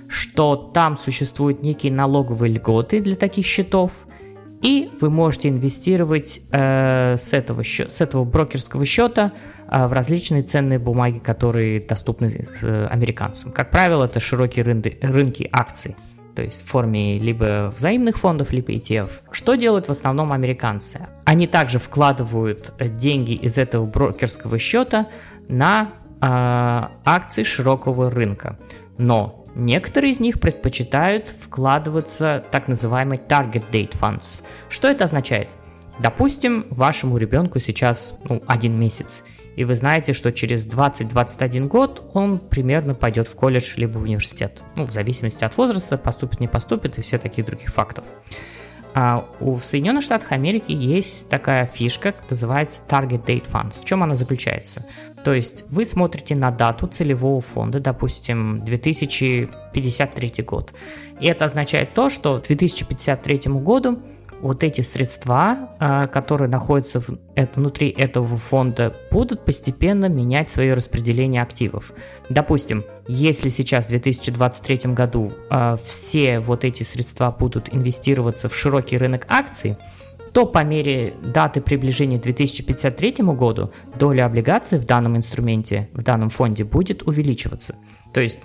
что 0.06 0.54
там 0.54 0.98
существуют 0.98 1.62
некие 1.62 1.90
налоговые 1.90 2.52
льготы 2.52 3.00
для 3.00 3.16
таких 3.16 3.46
счетов, 3.46 3.92
и 4.60 4.90
вы 5.00 5.08
можете 5.08 5.48
инвестировать 5.48 6.42
э, 6.52 7.16
с, 7.16 7.32
этого 7.32 7.64
счет, 7.64 7.90
с 7.90 8.02
этого 8.02 8.24
брокерского 8.24 8.84
счета 8.84 9.32
э, 9.70 9.86
в 9.86 9.94
различные 9.94 10.42
ценные 10.42 10.78
бумаги, 10.78 11.20
которые 11.20 11.80
доступны 11.80 12.46
э, 12.60 12.86
американцам. 12.90 13.50
Как 13.50 13.70
правило, 13.70 14.04
это 14.04 14.20
широкие 14.20 14.62
рынки, 14.62 14.98
рынки 15.00 15.48
акций 15.52 15.96
то 16.34 16.42
есть 16.42 16.62
в 16.62 16.66
форме 16.66 17.18
либо 17.18 17.72
взаимных 17.76 18.18
фондов, 18.18 18.52
либо 18.52 18.72
ETF. 18.72 19.10
Что 19.30 19.54
делают 19.54 19.86
в 19.86 19.90
основном 19.90 20.32
американцы? 20.32 21.06
Они 21.24 21.46
также 21.46 21.78
вкладывают 21.78 22.72
э, 22.78 22.88
деньги 22.88 23.32
из 23.32 23.58
этого 23.58 23.86
брокерского 23.86 24.58
счета 24.58 25.08
на 25.48 25.92
э, 26.20 26.26
акции 27.04 27.42
широкого 27.44 28.10
рынка. 28.10 28.58
Но 28.98 29.44
некоторые 29.54 30.12
из 30.12 30.20
них 30.20 30.40
предпочитают 30.40 31.28
вкладываться 31.28 32.44
так 32.50 32.68
называемый 32.68 33.18
target 33.18 33.64
date 33.70 33.92
funds. 33.92 34.42
Что 34.68 34.88
это 34.88 35.04
означает? 35.04 35.48
Допустим, 36.00 36.66
вашему 36.70 37.18
ребенку 37.18 37.60
сейчас 37.60 38.18
ну, 38.28 38.42
один 38.48 38.78
месяц, 38.78 39.22
и 39.56 39.64
вы 39.64 39.76
знаете, 39.76 40.12
что 40.12 40.32
через 40.32 40.66
20-21 40.66 41.68
год 41.68 42.02
он 42.14 42.38
примерно 42.38 42.94
пойдет 42.94 43.28
в 43.28 43.34
колледж 43.34 43.74
либо 43.76 43.98
в 43.98 44.02
университет. 44.02 44.62
Ну, 44.76 44.86
в 44.86 44.92
зависимости 44.92 45.44
от 45.44 45.56
возраста, 45.56 45.96
поступит, 45.96 46.40
не 46.40 46.48
поступит 46.48 46.98
и 46.98 47.02
все 47.02 47.18
таких 47.18 47.46
других 47.46 47.68
фактов. 47.68 48.04
А 48.96 49.28
у 49.40 49.58
Соединенных 49.58 50.04
Штатах 50.04 50.30
Америки 50.30 50.70
есть 50.70 51.28
такая 51.28 51.66
фишка, 51.66 52.14
называется 52.30 52.80
Target 52.88 53.24
Date 53.24 53.50
Funds. 53.50 53.82
В 53.82 53.84
чем 53.84 54.04
она 54.04 54.14
заключается? 54.14 54.86
То 55.24 55.34
есть 55.34 55.64
вы 55.68 55.84
смотрите 55.84 56.36
на 56.36 56.52
дату 56.52 56.86
целевого 56.86 57.40
фонда, 57.40 57.80
допустим, 57.80 58.64
2053 58.64 60.44
год. 60.44 60.72
И 61.18 61.26
это 61.26 61.46
означает 61.46 61.92
то, 61.92 62.08
что 62.08 62.40
к 62.40 62.46
2053 62.46 63.52
году 63.54 63.98
вот 64.44 64.62
эти 64.62 64.82
средства, 64.82 65.70
а, 65.80 66.06
которые 66.06 66.50
находятся 66.50 67.02
внутри 67.54 67.88
этого 67.88 68.36
фонда, 68.36 68.94
будут 69.10 69.46
постепенно 69.46 70.06
менять 70.06 70.50
свое 70.50 70.74
распределение 70.74 71.40
активов. 71.40 71.94
Допустим, 72.28 72.84
если 73.08 73.48
сейчас 73.48 73.86
в 73.86 73.88
2023 73.88 74.92
году 74.92 75.32
а, 75.48 75.76
все 75.82 76.40
вот 76.40 76.64
эти 76.64 76.82
средства 76.82 77.30
будут 77.30 77.74
инвестироваться 77.74 78.50
в 78.50 78.54
широкий 78.54 78.98
рынок 78.98 79.24
акций, 79.30 79.78
то 80.34 80.44
по 80.44 80.62
мере 80.62 81.14
даты 81.22 81.62
приближения 81.62 82.18
к 82.18 82.22
2053 82.24 83.24
году 83.24 83.72
доля 83.98 84.26
облигаций 84.26 84.78
в 84.78 84.84
данном 84.84 85.16
инструменте, 85.16 85.88
в 85.94 86.02
данном 86.02 86.28
фонде 86.28 86.64
будет 86.64 87.02
увеличиваться. 87.08 87.76
То 88.12 88.20
есть, 88.20 88.40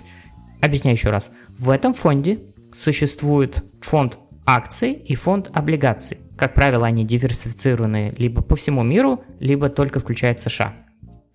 объясняю 0.62 0.96
еще 0.96 1.10
раз, 1.10 1.30
в 1.58 1.68
этом 1.68 1.92
фонде 1.92 2.38
существует 2.72 3.62
фонд 3.82 4.18
акций 4.54 4.92
и 4.92 5.14
фонд 5.14 5.50
облигаций. 5.52 6.18
Как 6.36 6.54
правило, 6.54 6.86
они 6.86 7.04
диверсифицированы 7.04 8.14
либо 8.16 8.42
по 8.42 8.56
всему 8.56 8.82
миру, 8.82 9.22
либо 9.40 9.68
только 9.68 10.00
включают 10.00 10.40
США. 10.40 10.74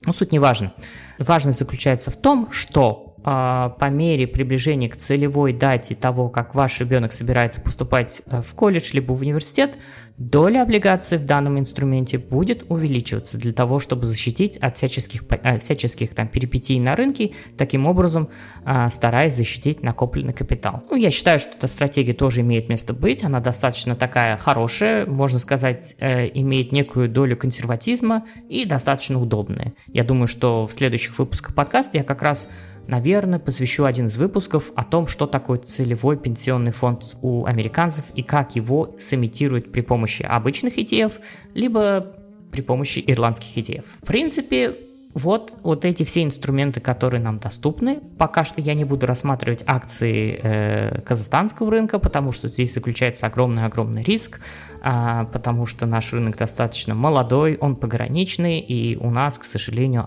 Но 0.05 0.13
суть 0.13 0.31
не 0.31 0.39
важна. 0.39 0.73
Важность 1.19 1.59
заключается 1.59 2.11
в 2.11 2.15
том, 2.15 2.51
что 2.51 3.04
по 3.25 3.89
мере 3.89 4.27
приближения 4.27 4.87
к 4.87 4.97
целевой 4.97 5.51
дате 5.51 5.95
того, 5.95 6.29
как 6.29 6.53
ваш 6.53 6.79
ребенок 6.79 7.11
собирается 7.11 7.59
поступать 7.59 8.21
э, 8.27 8.43
в 8.45 8.53
колледж 8.53 8.91
либо 8.93 9.13
в 9.13 9.21
университет, 9.21 9.79
доля 10.17 10.61
облигаций 10.61 11.17
в 11.17 11.25
данном 11.25 11.57
инструменте 11.57 12.19
будет 12.19 12.65
увеличиваться 12.69 13.39
для 13.39 13.51
того, 13.51 13.79
чтобы 13.79 14.05
защитить 14.05 14.57
от 14.57 14.77
всяческих, 14.77 15.23
от 15.41 15.63
всяческих 15.63 16.13
там, 16.13 16.27
перипетий 16.27 16.79
на 16.79 16.95
рынке, 16.95 17.31
таким 17.57 17.87
образом 17.87 18.29
э, 18.63 18.89
стараясь 18.91 19.33
защитить 19.33 19.81
накопленный 19.81 20.33
капитал. 20.33 20.83
Ну, 20.91 20.95
я 20.95 21.09
считаю, 21.09 21.39
что 21.39 21.49
эта 21.57 21.65
стратегия 21.65 22.13
тоже 22.13 22.41
имеет 22.41 22.69
место 22.69 22.93
быть, 22.93 23.23
она 23.23 23.39
достаточно 23.39 23.95
такая 23.95 24.37
хорошая, 24.37 25.07
можно 25.07 25.39
сказать, 25.39 25.95
э, 25.97 26.27
имеет 26.35 26.71
некую 26.71 27.09
долю 27.09 27.35
консерватизма 27.35 28.23
и 28.49 28.65
достаточно 28.65 29.19
удобная. 29.19 29.73
Я 29.87 30.03
думаю, 30.03 30.27
что 30.27 30.67
в 30.67 30.73
следующих 30.73 31.17
выпусках 31.17 31.55
подкаста 31.55 31.97
я 31.97 32.03
как 32.03 32.21
раз 32.21 32.49
наверное, 32.87 33.39
посвящу 33.39 33.85
один 33.85 34.07
из 34.07 34.17
выпусков 34.17 34.71
о 34.75 34.83
том, 34.83 35.07
что 35.07 35.27
такое 35.27 35.57
целевой 35.57 36.17
пенсионный 36.17 36.71
фонд 36.71 37.17
у 37.21 37.45
американцев 37.45 38.05
и 38.15 38.23
как 38.23 38.55
его 38.55 38.95
сымитируют 38.99 39.71
при 39.71 39.81
помощи 39.81 40.23
обычных 40.23 40.77
ETF, 40.77 41.13
либо 41.53 42.15
при 42.51 42.61
помощи 42.61 43.03
ирландских 43.05 43.57
ETF. 43.57 43.85
В 44.01 44.07
принципе, 44.07 44.75
вот, 45.15 45.55
вот 45.63 45.85
эти 45.85 46.03
все 46.03 46.23
инструменты, 46.23 46.81
которые 46.81 47.21
нам 47.21 47.39
доступны. 47.39 48.01
Пока 48.17 48.43
что 48.43 48.59
я 48.59 48.73
не 48.73 48.83
буду 48.83 49.07
рассматривать 49.07 49.63
акции 49.65 50.37
э, 50.43 51.01
казахстанского 51.01 51.71
рынка, 51.71 51.99
потому 51.99 52.33
что 52.33 52.49
здесь 52.49 52.73
заключается 52.73 53.25
огромный-огромный 53.25 54.03
риск, 54.03 54.41
э, 54.83 55.25
потому 55.31 55.67
что 55.67 55.85
наш 55.85 56.11
рынок 56.11 56.35
достаточно 56.37 56.95
молодой, 56.95 57.57
он 57.61 57.77
пограничный, 57.77 58.59
и 58.59 58.97
у 58.97 59.09
нас, 59.09 59.39
к 59.39 59.45
сожалению, 59.45 60.05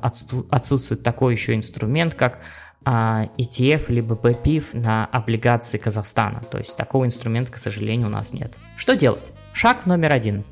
отсутствует 0.50 1.02
такой 1.02 1.32
еще 1.32 1.54
инструмент, 1.54 2.12
как 2.12 2.40
ETF 2.84 3.92
либо 3.92 4.14
BPIF 4.14 4.78
на 4.78 5.06
облигации 5.06 5.78
Казахстана. 5.78 6.40
То 6.50 6.58
есть 6.58 6.76
такого 6.76 7.04
инструмента, 7.04 7.52
к 7.52 7.58
сожалению, 7.58 8.08
у 8.08 8.10
нас 8.10 8.32
нет. 8.32 8.54
Что 8.76 8.96
делать? 8.96 9.32
Шаг 9.52 9.86
номер 9.86 10.12
один. 10.12 10.44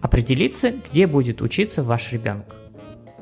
Определиться, 0.00 0.72
где 0.72 1.06
будет 1.06 1.40
учиться 1.40 1.82
ваш 1.82 2.12
ребенок. 2.12 2.46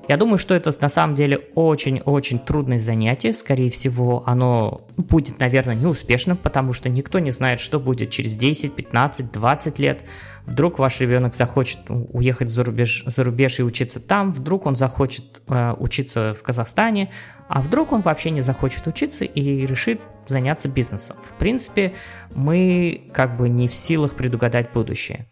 Я 0.09 0.17
думаю, 0.17 0.39
что 0.39 0.55
это 0.55 0.73
на 0.81 0.89
самом 0.89 1.15
деле 1.15 1.37
очень-очень 1.55 2.41
трудное 2.41 2.81
занятие. 2.81 3.33
Скорее 3.33 3.71
всего, 3.71 4.25
оно 4.27 4.81
будет, 4.97 5.39
наверное, 5.39 5.77
неуспешным, 5.77 6.37
потому 6.37 6.73
что 6.73 6.89
никто 6.89 7.21
не 7.21 7.31
знает, 7.31 7.61
что 7.61 7.79
будет 7.79 8.11
через 8.11 8.35
10, 8.35 8.75
15, 8.75 9.31
20 9.31 9.79
лет. 9.79 10.03
Вдруг 10.47 10.79
ваш 10.79 11.01
ребенок 11.01 11.35
захочет 11.35 11.79
уехать 11.89 12.51
за 12.51 12.65
рубеж, 12.65 13.05
за 13.07 13.23
рубеж 13.23 13.61
и 13.61 13.63
учиться 13.63 14.01
там, 14.01 14.33
вдруг 14.33 14.67
он 14.67 14.77
захочет 14.77 15.41
э, 15.49 15.75
учиться 15.79 16.35
в 16.35 16.43
Казахстане, 16.43 17.11
а 17.49 17.61
вдруг 17.61 17.93
он 17.93 18.01
вообще 18.01 18.31
не 18.31 18.41
захочет 18.41 18.87
учиться 18.87 19.25
и 19.25 19.67
решит 19.67 20.01
заняться 20.27 20.69
бизнесом. 20.69 21.17
В 21.23 21.33
принципе, 21.35 21.95
мы 22.35 23.09
как 23.13 23.37
бы 23.37 23.49
не 23.49 23.69
в 23.69 23.75
силах 23.75 24.15
предугадать 24.15 24.73
будущее. 24.73 25.27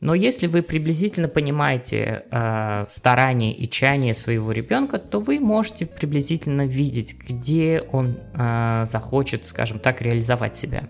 Но 0.00 0.14
если 0.14 0.46
вы 0.46 0.62
приблизительно 0.62 1.28
понимаете 1.28 2.24
э, 2.30 2.86
старания 2.88 3.52
и 3.52 3.68
чаяния 3.68 4.14
своего 4.14 4.50
ребенка, 4.50 4.98
то 4.98 5.20
вы 5.20 5.40
можете 5.40 5.84
приблизительно 5.84 6.66
видеть, 6.66 7.16
где 7.18 7.82
он 7.92 8.16
э, 8.34 8.86
захочет, 8.90 9.46
скажем 9.46 9.78
так, 9.78 10.00
реализовать 10.00 10.56
себя. 10.56 10.84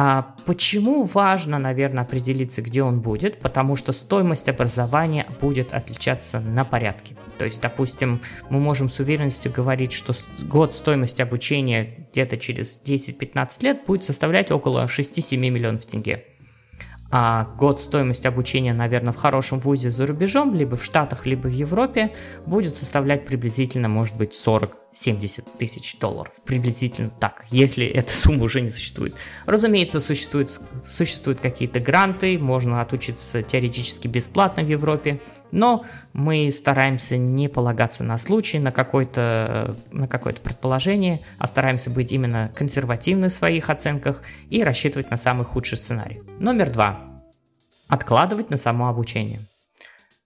А 0.00 0.36
почему 0.46 1.02
важно, 1.02 1.58
наверное, 1.58 2.04
определиться, 2.04 2.62
где 2.62 2.84
он 2.84 3.00
будет? 3.00 3.40
Потому 3.40 3.74
что 3.74 3.92
стоимость 3.92 4.48
образования 4.48 5.26
будет 5.40 5.74
отличаться 5.74 6.38
на 6.38 6.64
порядке. 6.64 7.16
То 7.36 7.44
есть, 7.44 7.60
допустим, 7.60 8.20
мы 8.48 8.60
можем 8.60 8.90
с 8.90 9.00
уверенностью 9.00 9.50
говорить, 9.50 9.90
что 9.90 10.14
год 10.42 10.72
стоимости 10.72 11.20
обучения 11.20 12.06
где-то 12.12 12.36
через 12.36 12.80
10-15 12.84 13.64
лет 13.64 13.80
будет 13.88 14.04
составлять 14.04 14.52
около 14.52 14.86
6-7 14.86 15.36
миллионов 15.36 15.84
тенге 15.84 16.24
а 17.10 17.44
год 17.56 17.80
стоимость 17.80 18.26
обучения, 18.26 18.74
наверное, 18.74 19.12
в 19.12 19.16
хорошем 19.16 19.60
вузе 19.60 19.88
за 19.88 20.06
рубежом, 20.06 20.54
либо 20.54 20.76
в 20.76 20.84
Штатах, 20.84 21.24
либо 21.24 21.46
в 21.46 21.52
Европе, 21.52 22.12
будет 22.44 22.76
составлять 22.76 23.24
приблизительно, 23.24 23.88
может 23.88 24.14
быть, 24.16 24.32
40-70 24.32 25.44
тысяч 25.58 25.96
долларов. 25.98 26.32
Приблизительно 26.44 27.10
так, 27.18 27.46
если 27.50 27.86
эта 27.86 28.12
сумма 28.12 28.44
уже 28.44 28.60
не 28.60 28.68
существует. 28.68 29.14
Разумеется, 29.46 30.00
существует, 30.00 30.60
существуют 30.86 31.40
какие-то 31.40 31.80
гранты, 31.80 32.38
можно 32.38 32.82
отучиться 32.82 33.42
теоретически 33.42 34.06
бесплатно 34.06 34.62
в 34.62 34.68
Европе, 34.68 35.20
но 35.50 35.84
мы 36.12 36.50
стараемся 36.50 37.16
не 37.16 37.48
полагаться 37.48 38.04
на 38.04 38.18
случай, 38.18 38.58
на 38.58 38.72
какое-то 38.72 39.76
на 39.90 40.08
какое 40.08 40.34
предположение, 40.34 41.20
а 41.38 41.46
стараемся 41.46 41.90
быть 41.90 42.12
именно 42.12 42.50
консервативны 42.54 43.28
в 43.28 43.32
своих 43.32 43.70
оценках 43.70 44.22
и 44.50 44.62
рассчитывать 44.62 45.10
на 45.10 45.16
самый 45.16 45.44
худший 45.44 45.78
сценарий. 45.78 46.22
Номер 46.38 46.70
два. 46.70 47.00
Откладывать 47.88 48.50
на 48.50 48.56
само 48.56 48.88
обучение. 48.88 49.40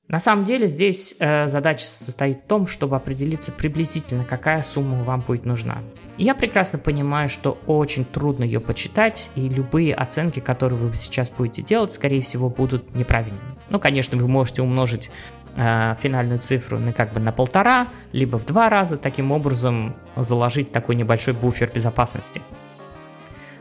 На 0.09 0.21
самом 0.21 0.45
деле 0.45 0.69
здесь 0.69 1.17
э, 1.21 1.49
задача 1.49 1.87
состоит 1.87 2.43
в 2.43 2.47
том, 2.47 2.67
чтобы 2.67 2.97
определиться 2.97 3.51
приблизительно, 3.51 4.25
какая 4.25 4.61
сумма 4.61 5.03
вам 5.05 5.21
будет 5.21 5.47
нужна. 5.47 5.79
И 6.19 6.25
я 6.25 6.35
прекрасно 6.35 6.79
понимаю, 6.79 7.31
что 7.31 7.59
очень 7.67 8.05
трудно 8.05 8.45
ее 8.45 8.61
почитать, 8.61 9.31
и 9.37 9.49
любые 9.49 9.95
оценки, 9.95 10.41
которые 10.41 10.79
вы 10.79 10.95
сейчас 10.97 11.31
будете 11.31 11.63
делать, 11.63 11.93
скорее 11.93 12.21
всего, 12.21 12.51
будут 12.51 12.95
неправильными. 12.95 13.52
Ну, 13.73 13.81
конечно, 13.81 14.19
вы 14.19 14.29
можете 14.29 14.61
умножить 14.61 15.11
э, 15.57 15.97
финальную 15.99 16.39
цифру 16.41 16.79
на 16.79 16.93
как 16.93 17.15
бы 17.15 17.21
на 17.21 17.33
полтора, 17.33 17.89
либо 18.13 18.37
в 18.37 18.45
два 18.45 18.69
раза, 18.69 18.99
таким 18.99 19.33
образом 19.33 19.97
заложить 20.15 20.73
такой 20.73 20.95
небольшой 20.95 21.33
буфер 21.33 21.71
безопасности. 21.75 22.43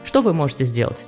Что 0.03 0.22
вы 0.22 0.34
можете 0.34 0.65
сделать? 0.65 1.06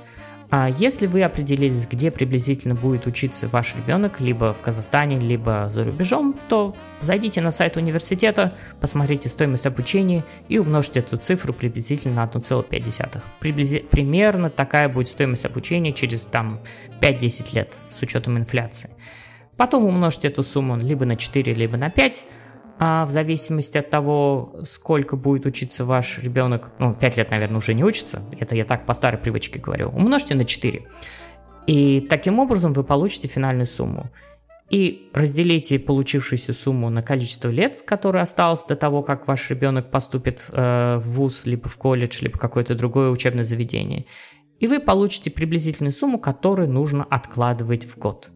А 0.56 0.68
если 0.68 1.08
вы 1.08 1.24
определились, 1.24 1.84
где 1.84 2.12
приблизительно 2.12 2.76
будет 2.76 3.08
учиться 3.08 3.48
ваш 3.48 3.74
ребенок, 3.74 4.20
либо 4.20 4.54
в 4.54 4.60
Казахстане, 4.60 5.18
либо 5.18 5.68
за 5.68 5.82
рубежом, 5.82 6.36
то 6.48 6.76
зайдите 7.00 7.40
на 7.40 7.50
сайт 7.50 7.76
университета, 7.76 8.54
посмотрите 8.80 9.28
стоимость 9.28 9.66
обучения 9.66 10.22
и 10.48 10.58
умножьте 10.58 11.00
эту 11.00 11.16
цифру 11.16 11.52
приблизительно 11.52 12.24
на 12.24 12.26
1,5. 12.26 13.20
Приблизи... 13.40 13.80
Примерно 13.80 14.48
такая 14.48 14.88
будет 14.88 15.08
стоимость 15.08 15.44
обучения 15.44 15.92
через 15.92 16.22
там 16.22 16.60
5-10 17.00 17.56
лет 17.56 17.76
с 17.88 18.00
учетом 18.00 18.38
инфляции. 18.38 18.90
Потом 19.56 19.84
умножьте 19.84 20.28
эту 20.28 20.44
сумму 20.44 20.76
либо 20.76 21.04
на 21.04 21.16
4, 21.16 21.52
либо 21.52 21.76
на 21.76 21.90
5, 21.90 22.26
а 22.78 23.04
в 23.04 23.10
зависимости 23.10 23.78
от 23.78 23.90
того, 23.90 24.56
сколько 24.64 25.16
будет 25.16 25.46
учиться 25.46 25.84
ваш 25.84 26.18
ребенок, 26.18 26.70
ну, 26.78 26.94
5 26.94 27.16
лет, 27.16 27.30
наверное, 27.30 27.58
уже 27.58 27.74
не 27.74 27.84
учится, 27.84 28.22
это 28.38 28.56
я 28.56 28.64
так 28.64 28.84
по 28.84 28.94
старой 28.94 29.18
привычке 29.18 29.58
говорю, 29.58 29.88
умножьте 29.88 30.34
на 30.34 30.44
4. 30.44 30.86
И 31.66 32.00
таким 32.10 32.38
образом 32.38 32.72
вы 32.72 32.84
получите 32.84 33.28
финальную 33.28 33.66
сумму. 33.66 34.10
И 34.70 35.10
разделите 35.12 35.78
получившуюся 35.78 36.52
сумму 36.52 36.90
на 36.90 37.02
количество 37.02 37.48
лет, 37.48 37.82
которое 37.82 38.20
осталось 38.22 38.64
до 38.64 38.76
того, 38.76 39.02
как 39.02 39.28
ваш 39.28 39.50
ребенок 39.50 39.90
поступит 39.90 40.44
э, 40.50 40.96
в 40.96 41.16
ВУЗ, 41.16 41.46
либо 41.46 41.68
в 41.68 41.76
колледж, 41.76 42.22
либо 42.22 42.38
какое-то 42.38 42.74
другое 42.74 43.10
учебное 43.10 43.44
заведение. 43.44 44.06
И 44.60 44.66
вы 44.66 44.80
получите 44.80 45.30
приблизительную 45.30 45.92
сумму, 45.92 46.18
которую 46.18 46.70
нужно 46.70 47.04
откладывать 47.04 47.84
в 47.84 47.98
год. 47.98 48.30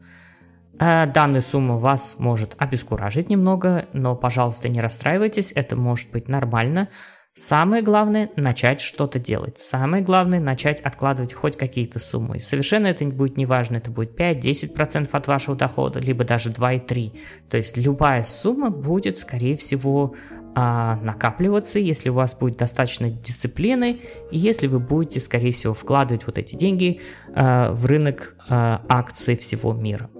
Э, 0.80 1.06
данная 1.06 1.40
сумма 1.40 1.76
вас 1.76 2.16
может 2.18 2.54
обескуражить 2.58 3.28
немного, 3.28 3.86
но, 3.92 4.14
пожалуйста, 4.14 4.68
не 4.68 4.80
расстраивайтесь, 4.80 5.52
это 5.54 5.76
может 5.76 6.10
быть 6.10 6.28
нормально. 6.28 6.88
Самое 7.34 7.84
главное– 7.84 8.30
начать 8.36 8.80
что-то 8.80 9.20
делать. 9.20 9.58
Самое 9.58 10.02
главное– 10.02 10.40
начать 10.40 10.80
откладывать 10.80 11.34
хоть 11.34 11.56
какие-то 11.56 12.00
суммы. 12.00 12.40
совершенно 12.40 12.88
это 12.88 13.04
будет 13.04 13.36
неважно, 13.36 13.76
это 13.76 13.92
будет 13.92 14.18
5-10% 14.18 15.08
от 15.12 15.26
вашего 15.28 15.56
дохода, 15.56 16.00
либо 16.00 16.24
даже 16.24 16.50
2,3%. 16.50 17.16
То 17.48 17.56
есть 17.56 17.76
любая 17.76 18.24
сумма 18.24 18.70
будет, 18.70 19.18
скорее 19.18 19.56
всего, 19.56 20.16
а, 20.56 20.96
накапливаться, 20.96 21.78
если 21.78 22.08
у 22.08 22.14
вас 22.14 22.34
будет 22.34 22.56
достаточно 22.56 23.08
дисциплины, 23.08 24.00
и 24.32 24.38
если 24.38 24.66
вы 24.66 24.80
будете, 24.80 25.20
скорее 25.20 25.52
всего, 25.52 25.74
вкладывать 25.74 26.26
вот 26.26 26.38
эти 26.38 26.56
деньги 26.56 27.00
а, 27.36 27.72
в 27.72 27.86
рынок 27.86 28.34
а, 28.48 28.82
акций 28.88 29.36
всего 29.36 29.72
мира. 29.72 30.10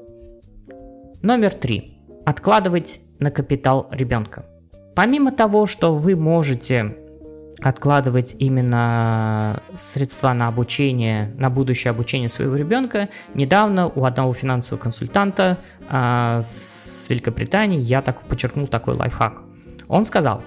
Номер 1.23 1.53
три. 1.53 1.99
Откладывать 2.25 3.01
на 3.19 3.31
капитал 3.31 3.89
ребенка. 3.91 4.45
Помимо 4.95 5.33
того, 5.33 5.67
что 5.67 5.95
вы 5.95 6.15
можете 6.15 6.97
откладывать 7.61 8.37
именно 8.39 9.61
средства 9.77 10.33
на 10.33 10.47
обучение, 10.47 11.35
на 11.37 11.51
будущее 11.51 11.91
обучение 11.91 12.29
своего 12.29 12.55
ребенка. 12.55 13.09
Недавно 13.35 13.89
у 13.89 14.05
одного 14.05 14.33
финансового 14.33 14.81
консультанта 14.81 15.59
а, 15.89 16.43
с 16.43 17.07
Великобритании 17.09 17.81
я 17.81 18.01
так 18.01 18.21
подчеркнул 18.23 18.69
такой 18.69 18.95
лайфхак. 18.95 19.43
Он 19.89 20.07
сказал, 20.07 20.43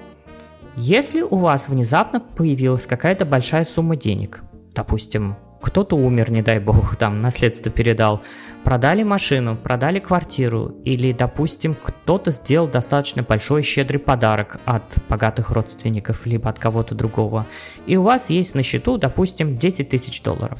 если 0.77 1.21
у 1.21 1.35
вас 1.35 1.67
внезапно 1.67 2.21
появилась 2.21 2.85
какая-то 2.85 3.25
большая 3.25 3.65
сумма 3.65 3.97
денег, 3.97 4.41
допустим, 4.73 5.35
кто-то 5.61 5.95
умер, 5.95 6.31
не 6.31 6.41
дай 6.41 6.59
бог, 6.59 6.95
там 6.99 7.21
наследство 7.21 7.71
передал, 7.71 8.21
продали 8.63 9.03
машину, 9.03 9.55
продали 9.55 9.99
квартиру, 9.99 10.75
или, 10.83 11.13
допустим, 11.13 11.75
кто-то 11.75 12.31
сделал 12.31 12.67
достаточно 12.67 13.23
большой 13.23 13.63
щедрый 13.63 13.99
подарок 13.99 14.59
от 14.65 14.83
богатых 15.07 15.51
родственников, 15.51 16.25
либо 16.25 16.49
от 16.49 16.59
кого-то 16.59 16.95
другого, 16.95 17.45
и 17.85 17.97
у 17.97 18.03
вас 18.03 18.29
есть 18.29 18.55
на 18.55 18.63
счету, 18.63 18.97
допустим, 18.97 19.55
10 19.55 19.89
тысяч 19.89 20.21
долларов. 20.21 20.59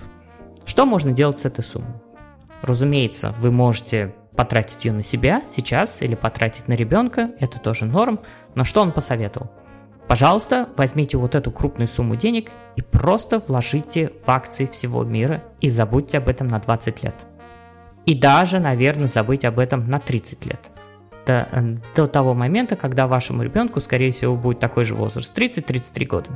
Что 0.66 0.86
можно 0.86 1.12
делать 1.12 1.40
с 1.40 1.46
этой 1.46 1.64
суммой? 1.64 1.94
Разумеется, 2.62 3.34
вы 3.40 3.52
можете 3.52 4.14
потратить 4.36 4.86
ее 4.86 4.94
на 4.94 5.04
себя 5.04 5.42
сейчас 5.48 6.02
или 6.02 6.16
потратить 6.16 6.68
на 6.68 6.74
ребенка, 6.74 7.32
это 7.40 7.60
тоже 7.60 7.86
норм, 7.86 8.20
но 8.56 8.64
что 8.64 8.82
он 8.82 8.92
посоветовал? 8.92 9.52
Пожалуйста, 10.12 10.68
возьмите 10.76 11.16
вот 11.16 11.36
эту 11.36 11.52
крупную 11.52 11.88
сумму 11.88 12.18
денег 12.18 12.52
и 12.76 12.82
просто 12.82 13.40
вложите 13.40 14.12
в 14.26 14.30
акции 14.30 14.66
всего 14.66 15.06
мира 15.06 15.42
и 15.62 15.70
забудьте 15.70 16.18
об 16.18 16.28
этом 16.28 16.50
на 16.50 16.60
20 16.60 17.02
лет. 17.02 17.16
И 18.06 18.14
даже, 18.14 18.60
наверное, 18.60 19.08
забыть 19.08 19.46
об 19.46 19.58
этом 19.58 19.90
на 19.90 20.00
30 20.00 20.46
лет. 20.46 20.60
До, 21.26 21.48
э, 21.50 21.78
до 21.96 22.08
того 22.08 22.34
момента, 22.34 22.76
когда 22.76 23.08
вашему 23.08 23.42
ребенку, 23.44 23.80
скорее 23.80 24.12
всего, 24.12 24.36
будет 24.36 24.60
такой 24.60 24.84
же 24.84 24.96
возраст, 24.96 25.34
30-33 25.34 26.06
года. 26.06 26.30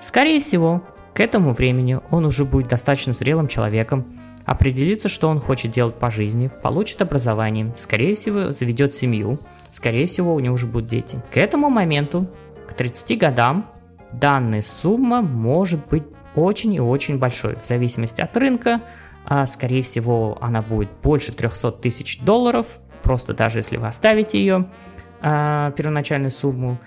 Скорее 0.00 0.40
всего, 0.40 0.82
к 1.14 1.20
этому 1.20 1.52
времени 1.52 2.00
он 2.10 2.24
уже 2.24 2.44
будет 2.44 2.66
достаточно 2.66 3.12
зрелым 3.12 3.46
человеком, 3.46 4.04
определится, 4.46 5.08
что 5.08 5.28
он 5.28 5.38
хочет 5.38 5.70
делать 5.70 5.94
по 5.94 6.10
жизни, 6.10 6.50
получит 6.60 7.00
образование, 7.02 7.72
скорее 7.78 8.16
всего, 8.16 8.50
заведет 8.52 8.94
семью, 8.94 9.38
скорее 9.70 10.08
всего, 10.08 10.34
у 10.34 10.40
него 10.40 10.56
уже 10.56 10.66
будут 10.66 10.90
дети. 10.90 11.22
К 11.32 11.36
этому 11.36 11.70
моменту, 11.70 12.26
к 12.72 12.76
30 12.76 13.18
годам, 13.18 13.70
данная 14.12 14.62
сумма 14.62 15.22
может 15.22 15.86
быть 15.86 16.04
очень 16.34 16.74
и 16.74 16.80
очень 16.80 17.18
большой, 17.18 17.56
в 17.56 17.66
зависимости 17.66 18.20
от 18.20 18.36
рынка, 18.36 18.80
а 19.26 19.46
скорее 19.46 19.82
всего 19.82 20.38
она 20.40 20.62
будет 20.62 20.90
больше 21.02 21.32
300 21.32 21.72
тысяч 21.72 22.20
долларов, 22.20 22.66
просто 23.02 23.34
даже 23.34 23.58
если 23.58 23.76
вы 23.76 23.86
оставите 23.86 24.38
ее 24.38 24.68
а, 25.20 25.70
первоначальную 25.72 26.30
сумму, 26.30 26.78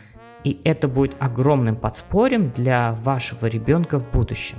и 0.44 0.60
это 0.64 0.88
будет 0.88 1.16
огромным 1.20 1.76
подспорьем 1.76 2.52
для 2.52 2.92
вашего 2.92 3.46
ребенка 3.48 4.00
в 4.00 4.12
будущем. 4.12 4.58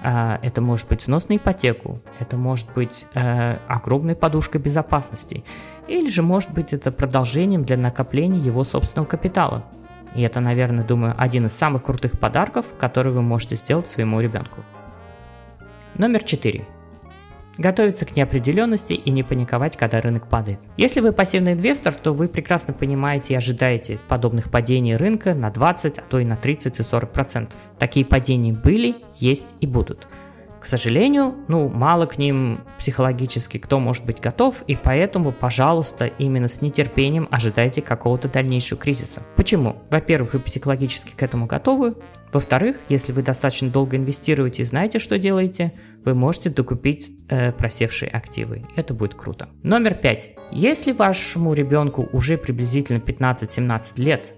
А, 0.00 0.38
это 0.42 0.60
может 0.60 0.88
быть 0.88 1.02
снос 1.02 1.28
на 1.28 1.36
ипотеку, 1.36 2.00
это 2.20 2.36
может 2.36 2.72
быть 2.72 3.06
э, 3.14 3.56
огромной 3.66 4.14
подушкой 4.14 4.60
безопасности, 4.60 5.44
или 5.88 6.08
же 6.08 6.22
может 6.22 6.52
быть 6.52 6.72
это 6.72 6.92
продолжением 6.92 7.64
для 7.64 7.76
накопления 7.76 8.38
его 8.38 8.62
собственного 8.62 9.08
капитала. 9.08 9.64
И 10.14 10.22
это, 10.22 10.40
наверное, 10.40 10.84
думаю, 10.84 11.14
один 11.16 11.46
из 11.46 11.52
самых 11.52 11.84
крутых 11.84 12.18
подарков, 12.18 12.66
который 12.78 13.12
вы 13.12 13.22
можете 13.22 13.56
сделать 13.56 13.88
своему 13.88 14.20
ребенку. 14.20 14.62
Номер 15.96 16.22
4 16.22 16.64
готовиться 17.58 18.06
к 18.06 18.16
неопределенности 18.16 18.92
и 18.92 19.10
не 19.10 19.22
паниковать, 19.22 19.76
когда 19.76 20.00
рынок 20.00 20.28
падает. 20.28 20.60
Если 20.76 21.00
вы 21.00 21.12
пассивный 21.12 21.52
инвестор, 21.52 21.92
то 21.92 22.14
вы 22.14 22.28
прекрасно 22.28 22.72
понимаете 22.72 23.34
и 23.34 23.36
ожидаете 23.36 23.98
подобных 24.08 24.50
падений 24.50 24.96
рынка 24.96 25.34
на 25.34 25.50
20, 25.50 25.98
а 25.98 26.02
то 26.08 26.18
и 26.20 26.24
на 26.24 26.36
30 26.36 26.78
и 26.78 26.82
40 26.82 27.12
процентов. 27.12 27.58
Такие 27.78 28.06
падения 28.06 28.52
были, 28.52 28.96
есть 29.16 29.48
и 29.60 29.66
будут. 29.66 30.06
Сожалению, 30.68 31.34
ну, 31.48 31.70
мало 31.70 32.04
к 32.04 32.18
ним 32.18 32.60
психологически 32.78 33.56
кто 33.56 33.80
может 33.80 34.04
быть 34.04 34.20
готов, 34.20 34.62
и 34.66 34.76
поэтому, 34.76 35.32
пожалуйста, 35.32 36.04
именно 36.04 36.46
с 36.46 36.60
нетерпением 36.60 37.26
ожидайте 37.30 37.80
какого-то 37.80 38.28
дальнейшего 38.28 38.78
кризиса. 38.78 39.22
Почему? 39.34 39.76
Во-первых, 39.88 40.34
вы 40.34 40.40
психологически 40.40 41.12
к 41.16 41.22
этому 41.22 41.46
готовы. 41.46 41.94
Во-вторых, 42.34 42.76
если 42.90 43.12
вы 43.12 43.22
достаточно 43.22 43.70
долго 43.70 43.96
инвестируете 43.96 44.60
и 44.60 44.66
знаете, 44.66 44.98
что 44.98 45.18
делаете, 45.18 45.72
вы 46.04 46.12
можете 46.12 46.50
докупить 46.50 47.12
э, 47.30 47.50
просевшие 47.52 48.10
активы. 48.10 48.66
Это 48.76 48.92
будет 48.92 49.14
круто. 49.14 49.48
Номер 49.62 49.94
пять. 49.94 50.32
Если 50.52 50.92
вашему 50.92 51.54
ребенку 51.54 52.10
уже 52.12 52.36
приблизительно 52.36 52.98
15-17 52.98 54.02
лет, 54.02 54.34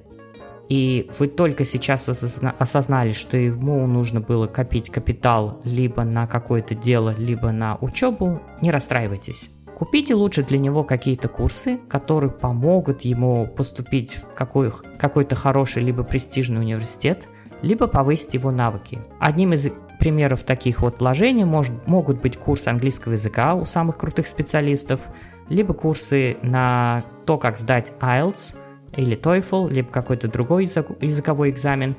и 0.70 1.10
вы 1.18 1.26
только 1.26 1.64
сейчас 1.64 2.08
осознали, 2.08 3.12
что 3.12 3.36
ему 3.36 3.84
нужно 3.88 4.20
было 4.20 4.46
копить 4.46 4.88
капитал 4.88 5.60
либо 5.64 6.04
на 6.04 6.28
какое-то 6.28 6.76
дело, 6.76 7.12
либо 7.18 7.50
на 7.50 7.76
учебу, 7.80 8.40
не 8.62 8.70
расстраивайтесь. 8.70 9.50
Купите 9.76 10.14
лучше 10.14 10.44
для 10.44 10.58
него 10.58 10.84
какие-то 10.84 11.26
курсы, 11.26 11.80
которые 11.88 12.30
помогут 12.30 13.00
ему 13.00 13.48
поступить 13.48 14.14
в 14.14 14.32
какой- 14.34 14.72
какой-то 14.96 15.34
хороший 15.34 15.82
либо 15.82 16.04
престижный 16.04 16.60
университет, 16.60 17.28
либо 17.62 17.88
повысить 17.88 18.34
его 18.34 18.52
навыки. 18.52 19.00
Одним 19.18 19.54
из 19.54 19.70
примеров 19.98 20.44
таких 20.44 20.82
вот 20.82 21.00
вложений 21.00 21.46
может, 21.46 21.88
могут 21.88 22.20
быть 22.20 22.36
курсы 22.36 22.68
английского 22.68 23.14
языка 23.14 23.54
у 23.54 23.64
самых 23.64 23.98
крутых 23.98 24.28
специалистов, 24.28 25.00
либо 25.48 25.74
курсы 25.74 26.36
на 26.42 27.02
то, 27.26 27.38
как 27.38 27.58
сдать 27.58 27.92
IELTS– 28.00 28.54
или 28.96 29.16
TOEFL, 29.16 29.70
либо 29.70 29.88
какой-то 29.90 30.28
другой 30.28 30.64
язык, 30.64 30.88
языковой 31.00 31.50
экзамен, 31.50 31.96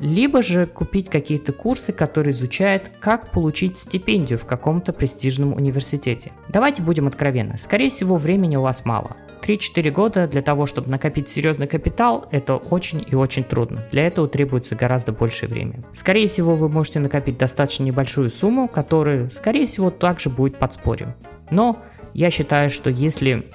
либо 0.00 0.42
же 0.42 0.66
купить 0.66 1.08
какие-то 1.08 1.52
курсы, 1.52 1.92
которые 1.92 2.32
изучают, 2.32 2.90
как 3.00 3.30
получить 3.30 3.78
стипендию 3.78 4.38
в 4.38 4.44
каком-то 4.44 4.92
престижном 4.92 5.54
университете. 5.54 6.32
Давайте 6.48 6.82
будем 6.82 7.06
откровенны, 7.06 7.58
скорее 7.58 7.90
всего 7.90 8.16
времени 8.16 8.56
у 8.56 8.62
вас 8.62 8.84
мало. 8.84 9.16
3-4 9.42 9.90
года 9.90 10.26
для 10.26 10.42
того, 10.42 10.66
чтобы 10.66 10.90
накопить 10.90 11.28
серьезный 11.28 11.66
капитал, 11.66 12.26
это 12.30 12.56
очень 12.56 13.04
и 13.06 13.14
очень 13.14 13.44
трудно. 13.44 13.84
Для 13.92 14.06
этого 14.06 14.28
требуется 14.28 14.74
гораздо 14.74 15.12
большее 15.12 15.48
время. 15.48 15.84
Скорее 15.94 16.26
всего, 16.26 16.56
вы 16.56 16.68
можете 16.68 16.98
накопить 16.98 17.38
достаточно 17.38 17.84
небольшую 17.84 18.30
сумму, 18.30 18.66
которая, 18.66 19.30
скорее 19.30 19.66
всего, 19.66 19.90
также 19.90 20.30
будет 20.30 20.58
подспорьем. 20.58 21.14
Но 21.50 21.80
я 22.12 22.30
считаю, 22.30 22.70
что 22.70 22.90
если 22.90 23.46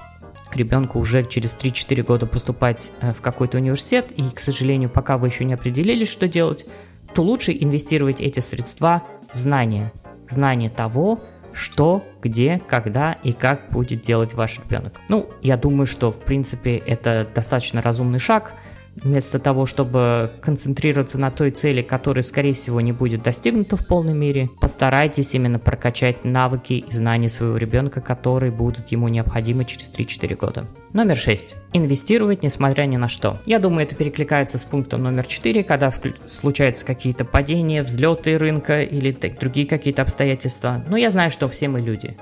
ребенку 0.55 0.99
уже 0.99 1.25
через 1.25 1.55
3-4 1.55 2.03
года 2.03 2.25
поступать 2.25 2.91
э, 3.01 3.13
в 3.13 3.21
какой-то 3.21 3.57
университет, 3.57 4.11
и, 4.15 4.29
к 4.29 4.39
сожалению, 4.39 4.89
пока 4.89 5.17
вы 5.17 5.27
еще 5.27 5.45
не 5.45 5.53
определились, 5.53 6.09
что 6.09 6.27
делать, 6.27 6.65
то 7.13 7.23
лучше 7.23 7.51
инвестировать 7.51 8.21
эти 8.21 8.39
средства 8.39 9.03
в 9.33 9.37
знания. 9.37 9.91
Знание 10.29 10.69
того, 10.69 11.19
что, 11.53 12.03
где, 12.21 12.61
когда 12.67 13.13
и 13.23 13.33
как 13.33 13.69
будет 13.69 14.01
делать 14.01 14.33
ваш 14.33 14.59
ребенок. 14.59 14.93
Ну, 15.09 15.29
я 15.41 15.57
думаю, 15.57 15.85
что, 15.85 16.11
в 16.11 16.19
принципе, 16.19 16.77
это 16.77 17.27
достаточно 17.33 17.81
разумный 17.81 18.19
шаг– 18.19 18.53
вместо 18.95 19.39
того, 19.39 19.65
чтобы 19.65 20.32
концентрироваться 20.41 21.17
на 21.19 21.32
той 21.32 21.51
цели, 21.51 21.82
которая, 21.82 22.23
скорее 22.23 22.54
всего, 22.54 22.82
не 22.82 22.91
будет 22.91 23.23
достигнута 23.23 23.77
в 23.77 23.86
полной 23.86 24.13
мере, 24.13 24.49
постарайтесь 24.60 25.34
именно 25.34 25.60
прокачать 25.60 26.23
навыки 26.23 26.73
и 26.73 26.91
знания 26.91 27.30
своего 27.30 27.58
ребенка, 27.58 28.01
которые 28.01 28.51
будут 28.51 28.89
ему 28.89 29.08
необходимы 29.08 29.65
через 29.65 29.89
3-4 29.89 30.36
года. 30.36 30.67
Номер 30.93 31.15
6. 31.15 31.56
Инвестировать 31.73 32.43
несмотря 32.43 32.84
ни 32.84 32.97
на 32.97 33.08
что. 33.08 33.39
Я 33.45 33.60
думаю, 33.60 33.84
это 33.84 33.95
перекликается 33.95 34.58
с 34.58 34.65
пунктом 34.65 35.04
номер 35.04 35.25
4, 35.25 35.63
когда 35.63 35.91
случаются 36.27 36.86
какие-то 36.86 37.23
падения, 37.23 37.82
взлеты 37.84 38.38
рынка 38.38 38.82
или 38.82 39.17
другие 39.39 39.65
какие-то 39.65 40.01
обстоятельства. 40.01 40.84
Но 40.88 40.97
я 40.97 41.10
знаю, 41.10 41.32
что 41.32 41.47
все 41.47 41.69
мы 41.69 41.80
люди. 41.80 42.17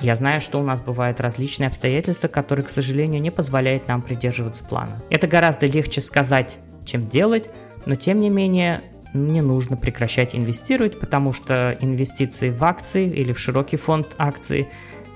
Я 0.00 0.14
знаю, 0.16 0.40
что 0.40 0.58
у 0.58 0.62
нас 0.62 0.80
бывают 0.80 1.20
различные 1.20 1.68
обстоятельства, 1.68 2.28
которые, 2.28 2.64
к 2.64 2.70
сожалению, 2.70 3.20
не 3.20 3.30
позволяют 3.30 3.88
нам 3.88 4.02
придерживаться 4.02 4.64
плана. 4.64 5.02
Это 5.10 5.26
гораздо 5.26 5.66
легче 5.66 6.00
сказать, 6.00 6.58
чем 6.84 7.06
делать, 7.06 7.48
но 7.86 7.96
тем 7.96 8.20
не 8.20 8.30
менее 8.30 8.82
не 9.14 9.40
нужно 9.40 9.76
прекращать 9.76 10.34
инвестировать, 10.34 10.98
потому 10.98 11.32
что 11.32 11.76
инвестиции 11.80 12.50
в 12.50 12.62
акции 12.64 13.08
или 13.08 13.32
в 13.32 13.38
широкий 13.38 13.76
фонд 13.76 14.14
акций 14.18 14.68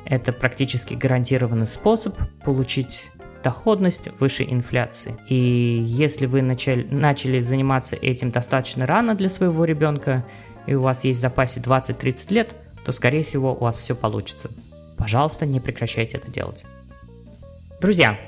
это 0.04 0.32
практически 0.32 0.94
гарантированный 0.94 1.66
способ 1.66 2.16
получить 2.44 3.10
доходность 3.42 4.08
выше 4.18 4.44
инфляции. 4.44 5.16
И 5.28 5.34
если 5.34 6.26
вы 6.26 6.42
начали, 6.42 6.86
начали 6.90 7.40
заниматься 7.40 7.96
этим 7.96 8.30
достаточно 8.30 8.86
рано 8.86 9.14
для 9.14 9.28
своего 9.28 9.64
ребенка, 9.64 10.24
и 10.66 10.74
у 10.74 10.82
вас 10.82 11.04
есть 11.04 11.18
в 11.18 11.22
запасе 11.22 11.60
20-30 11.60 12.34
лет, 12.34 12.54
то, 12.84 12.92
скорее 12.92 13.24
всего, 13.24 13.52
у 13.52 13.64
вас 13.64 13.78
все 13.78 13.94
получится. 13.94 14.50
Пожалуйста, 14.98 15.46
не 15.46 15.60
прекращайте 15.60 16.18
это 16.18 16.30
делать. 16.30 16.64
Друзья, 17.80 18.18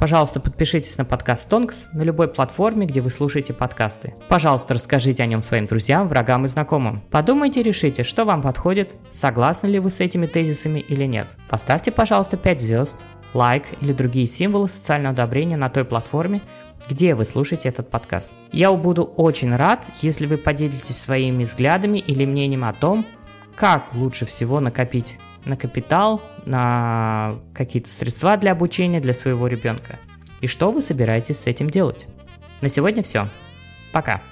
Пожалуйста, 0.00 0.40
подпишитесь 0.40 0.96
на 0.96 1.04
подкаст 1.04 1.50
Тонкс 1.50 1.90
на 1.92 2.00
любой 2.00 2.28
платформе, 2.28 2.86
где 2.86 3.02
вы 3.02 3.10
слушаете 3.10 3.52
подкасты. 3.52 4.14
Пожалуйста, 4.30 4.72
расскажите 4.72 5.22
о 5.22 5.26
нем 5.26 5.42
своим 5.42 5.66
друзьям, 5.66 6.08
врагам 6.08 6.46
и 6.46 6.48
знакомым. 6.48 7.02
Подумайте 7.10 7.60
и 7.60 7.62
решите, 7.62 8.02
что 8.02 8.24
вам 8.24 8.40
подходит, 8.40 8.92
согласны 9.10 9.66
ли 9.66 9.78
вы 9.78 9.90
с 9.90 10.00
этими 10.00 10.26
тезисами 10.26 10.80
или 10.80 11.04
нет. 11.04 11.36
Поставьте, 11.50 11.90
пожалуйста, 11.90 12.38
5 12.38 12.60
звезд, 12.62 12.98
лайк 13.34 13.64
или 13.82 13.92
другие 13.92 14.26
символы 14.26 14.70
социального 14.70 15.12
одобрения 15.12 15.58
на 15.58 15.68
той 15.68 15.84
платформе, 15.84 16.40
где 16.88 17.14
вы 17.14 17.26
слушаете 17.26 17.68
этот 17.68 17.90
подкаст. 17.90 18.32
Я 18.52 18.72
буду 18.72 19.04
очень 19.04 19.54
рад, 19.54 19.84
если 20.00 20.24
вы 20.24 20.38
поделитесь 20.38 20.96
своими 20.96 21.44
взглядами 21.44 21.98
или 21.98 22.24
мнением 22.24 22.64
о 22.64 22.72
том, 22.72 23.04
как 23.54 23.92
лучше 23.92 24.24
всего 24.24 24.60
накопить 24.60 25.18
на 25.44 25.56
капитал, 25.56 26.22
на 26.44 27.38
какие-то 27.54 27.90
средства 27.90 28.36
для 28.36 28.52
обучения 28.52 29.00
для 29.00 29.14
своего 29.14 29.46
ребенка. 29.46 29.98
И 30.40 30.46
что 30.46 30.70
вы 30.70 30.82
собираетесь 30.82 31.40
с 31.40 31.46
этим 31.46 31.68
делать? 31.68 32.08
На 32.60 32.68
сегодня 32.68 33.02
все. 33.02 33.28
Пока. 33.92 34.22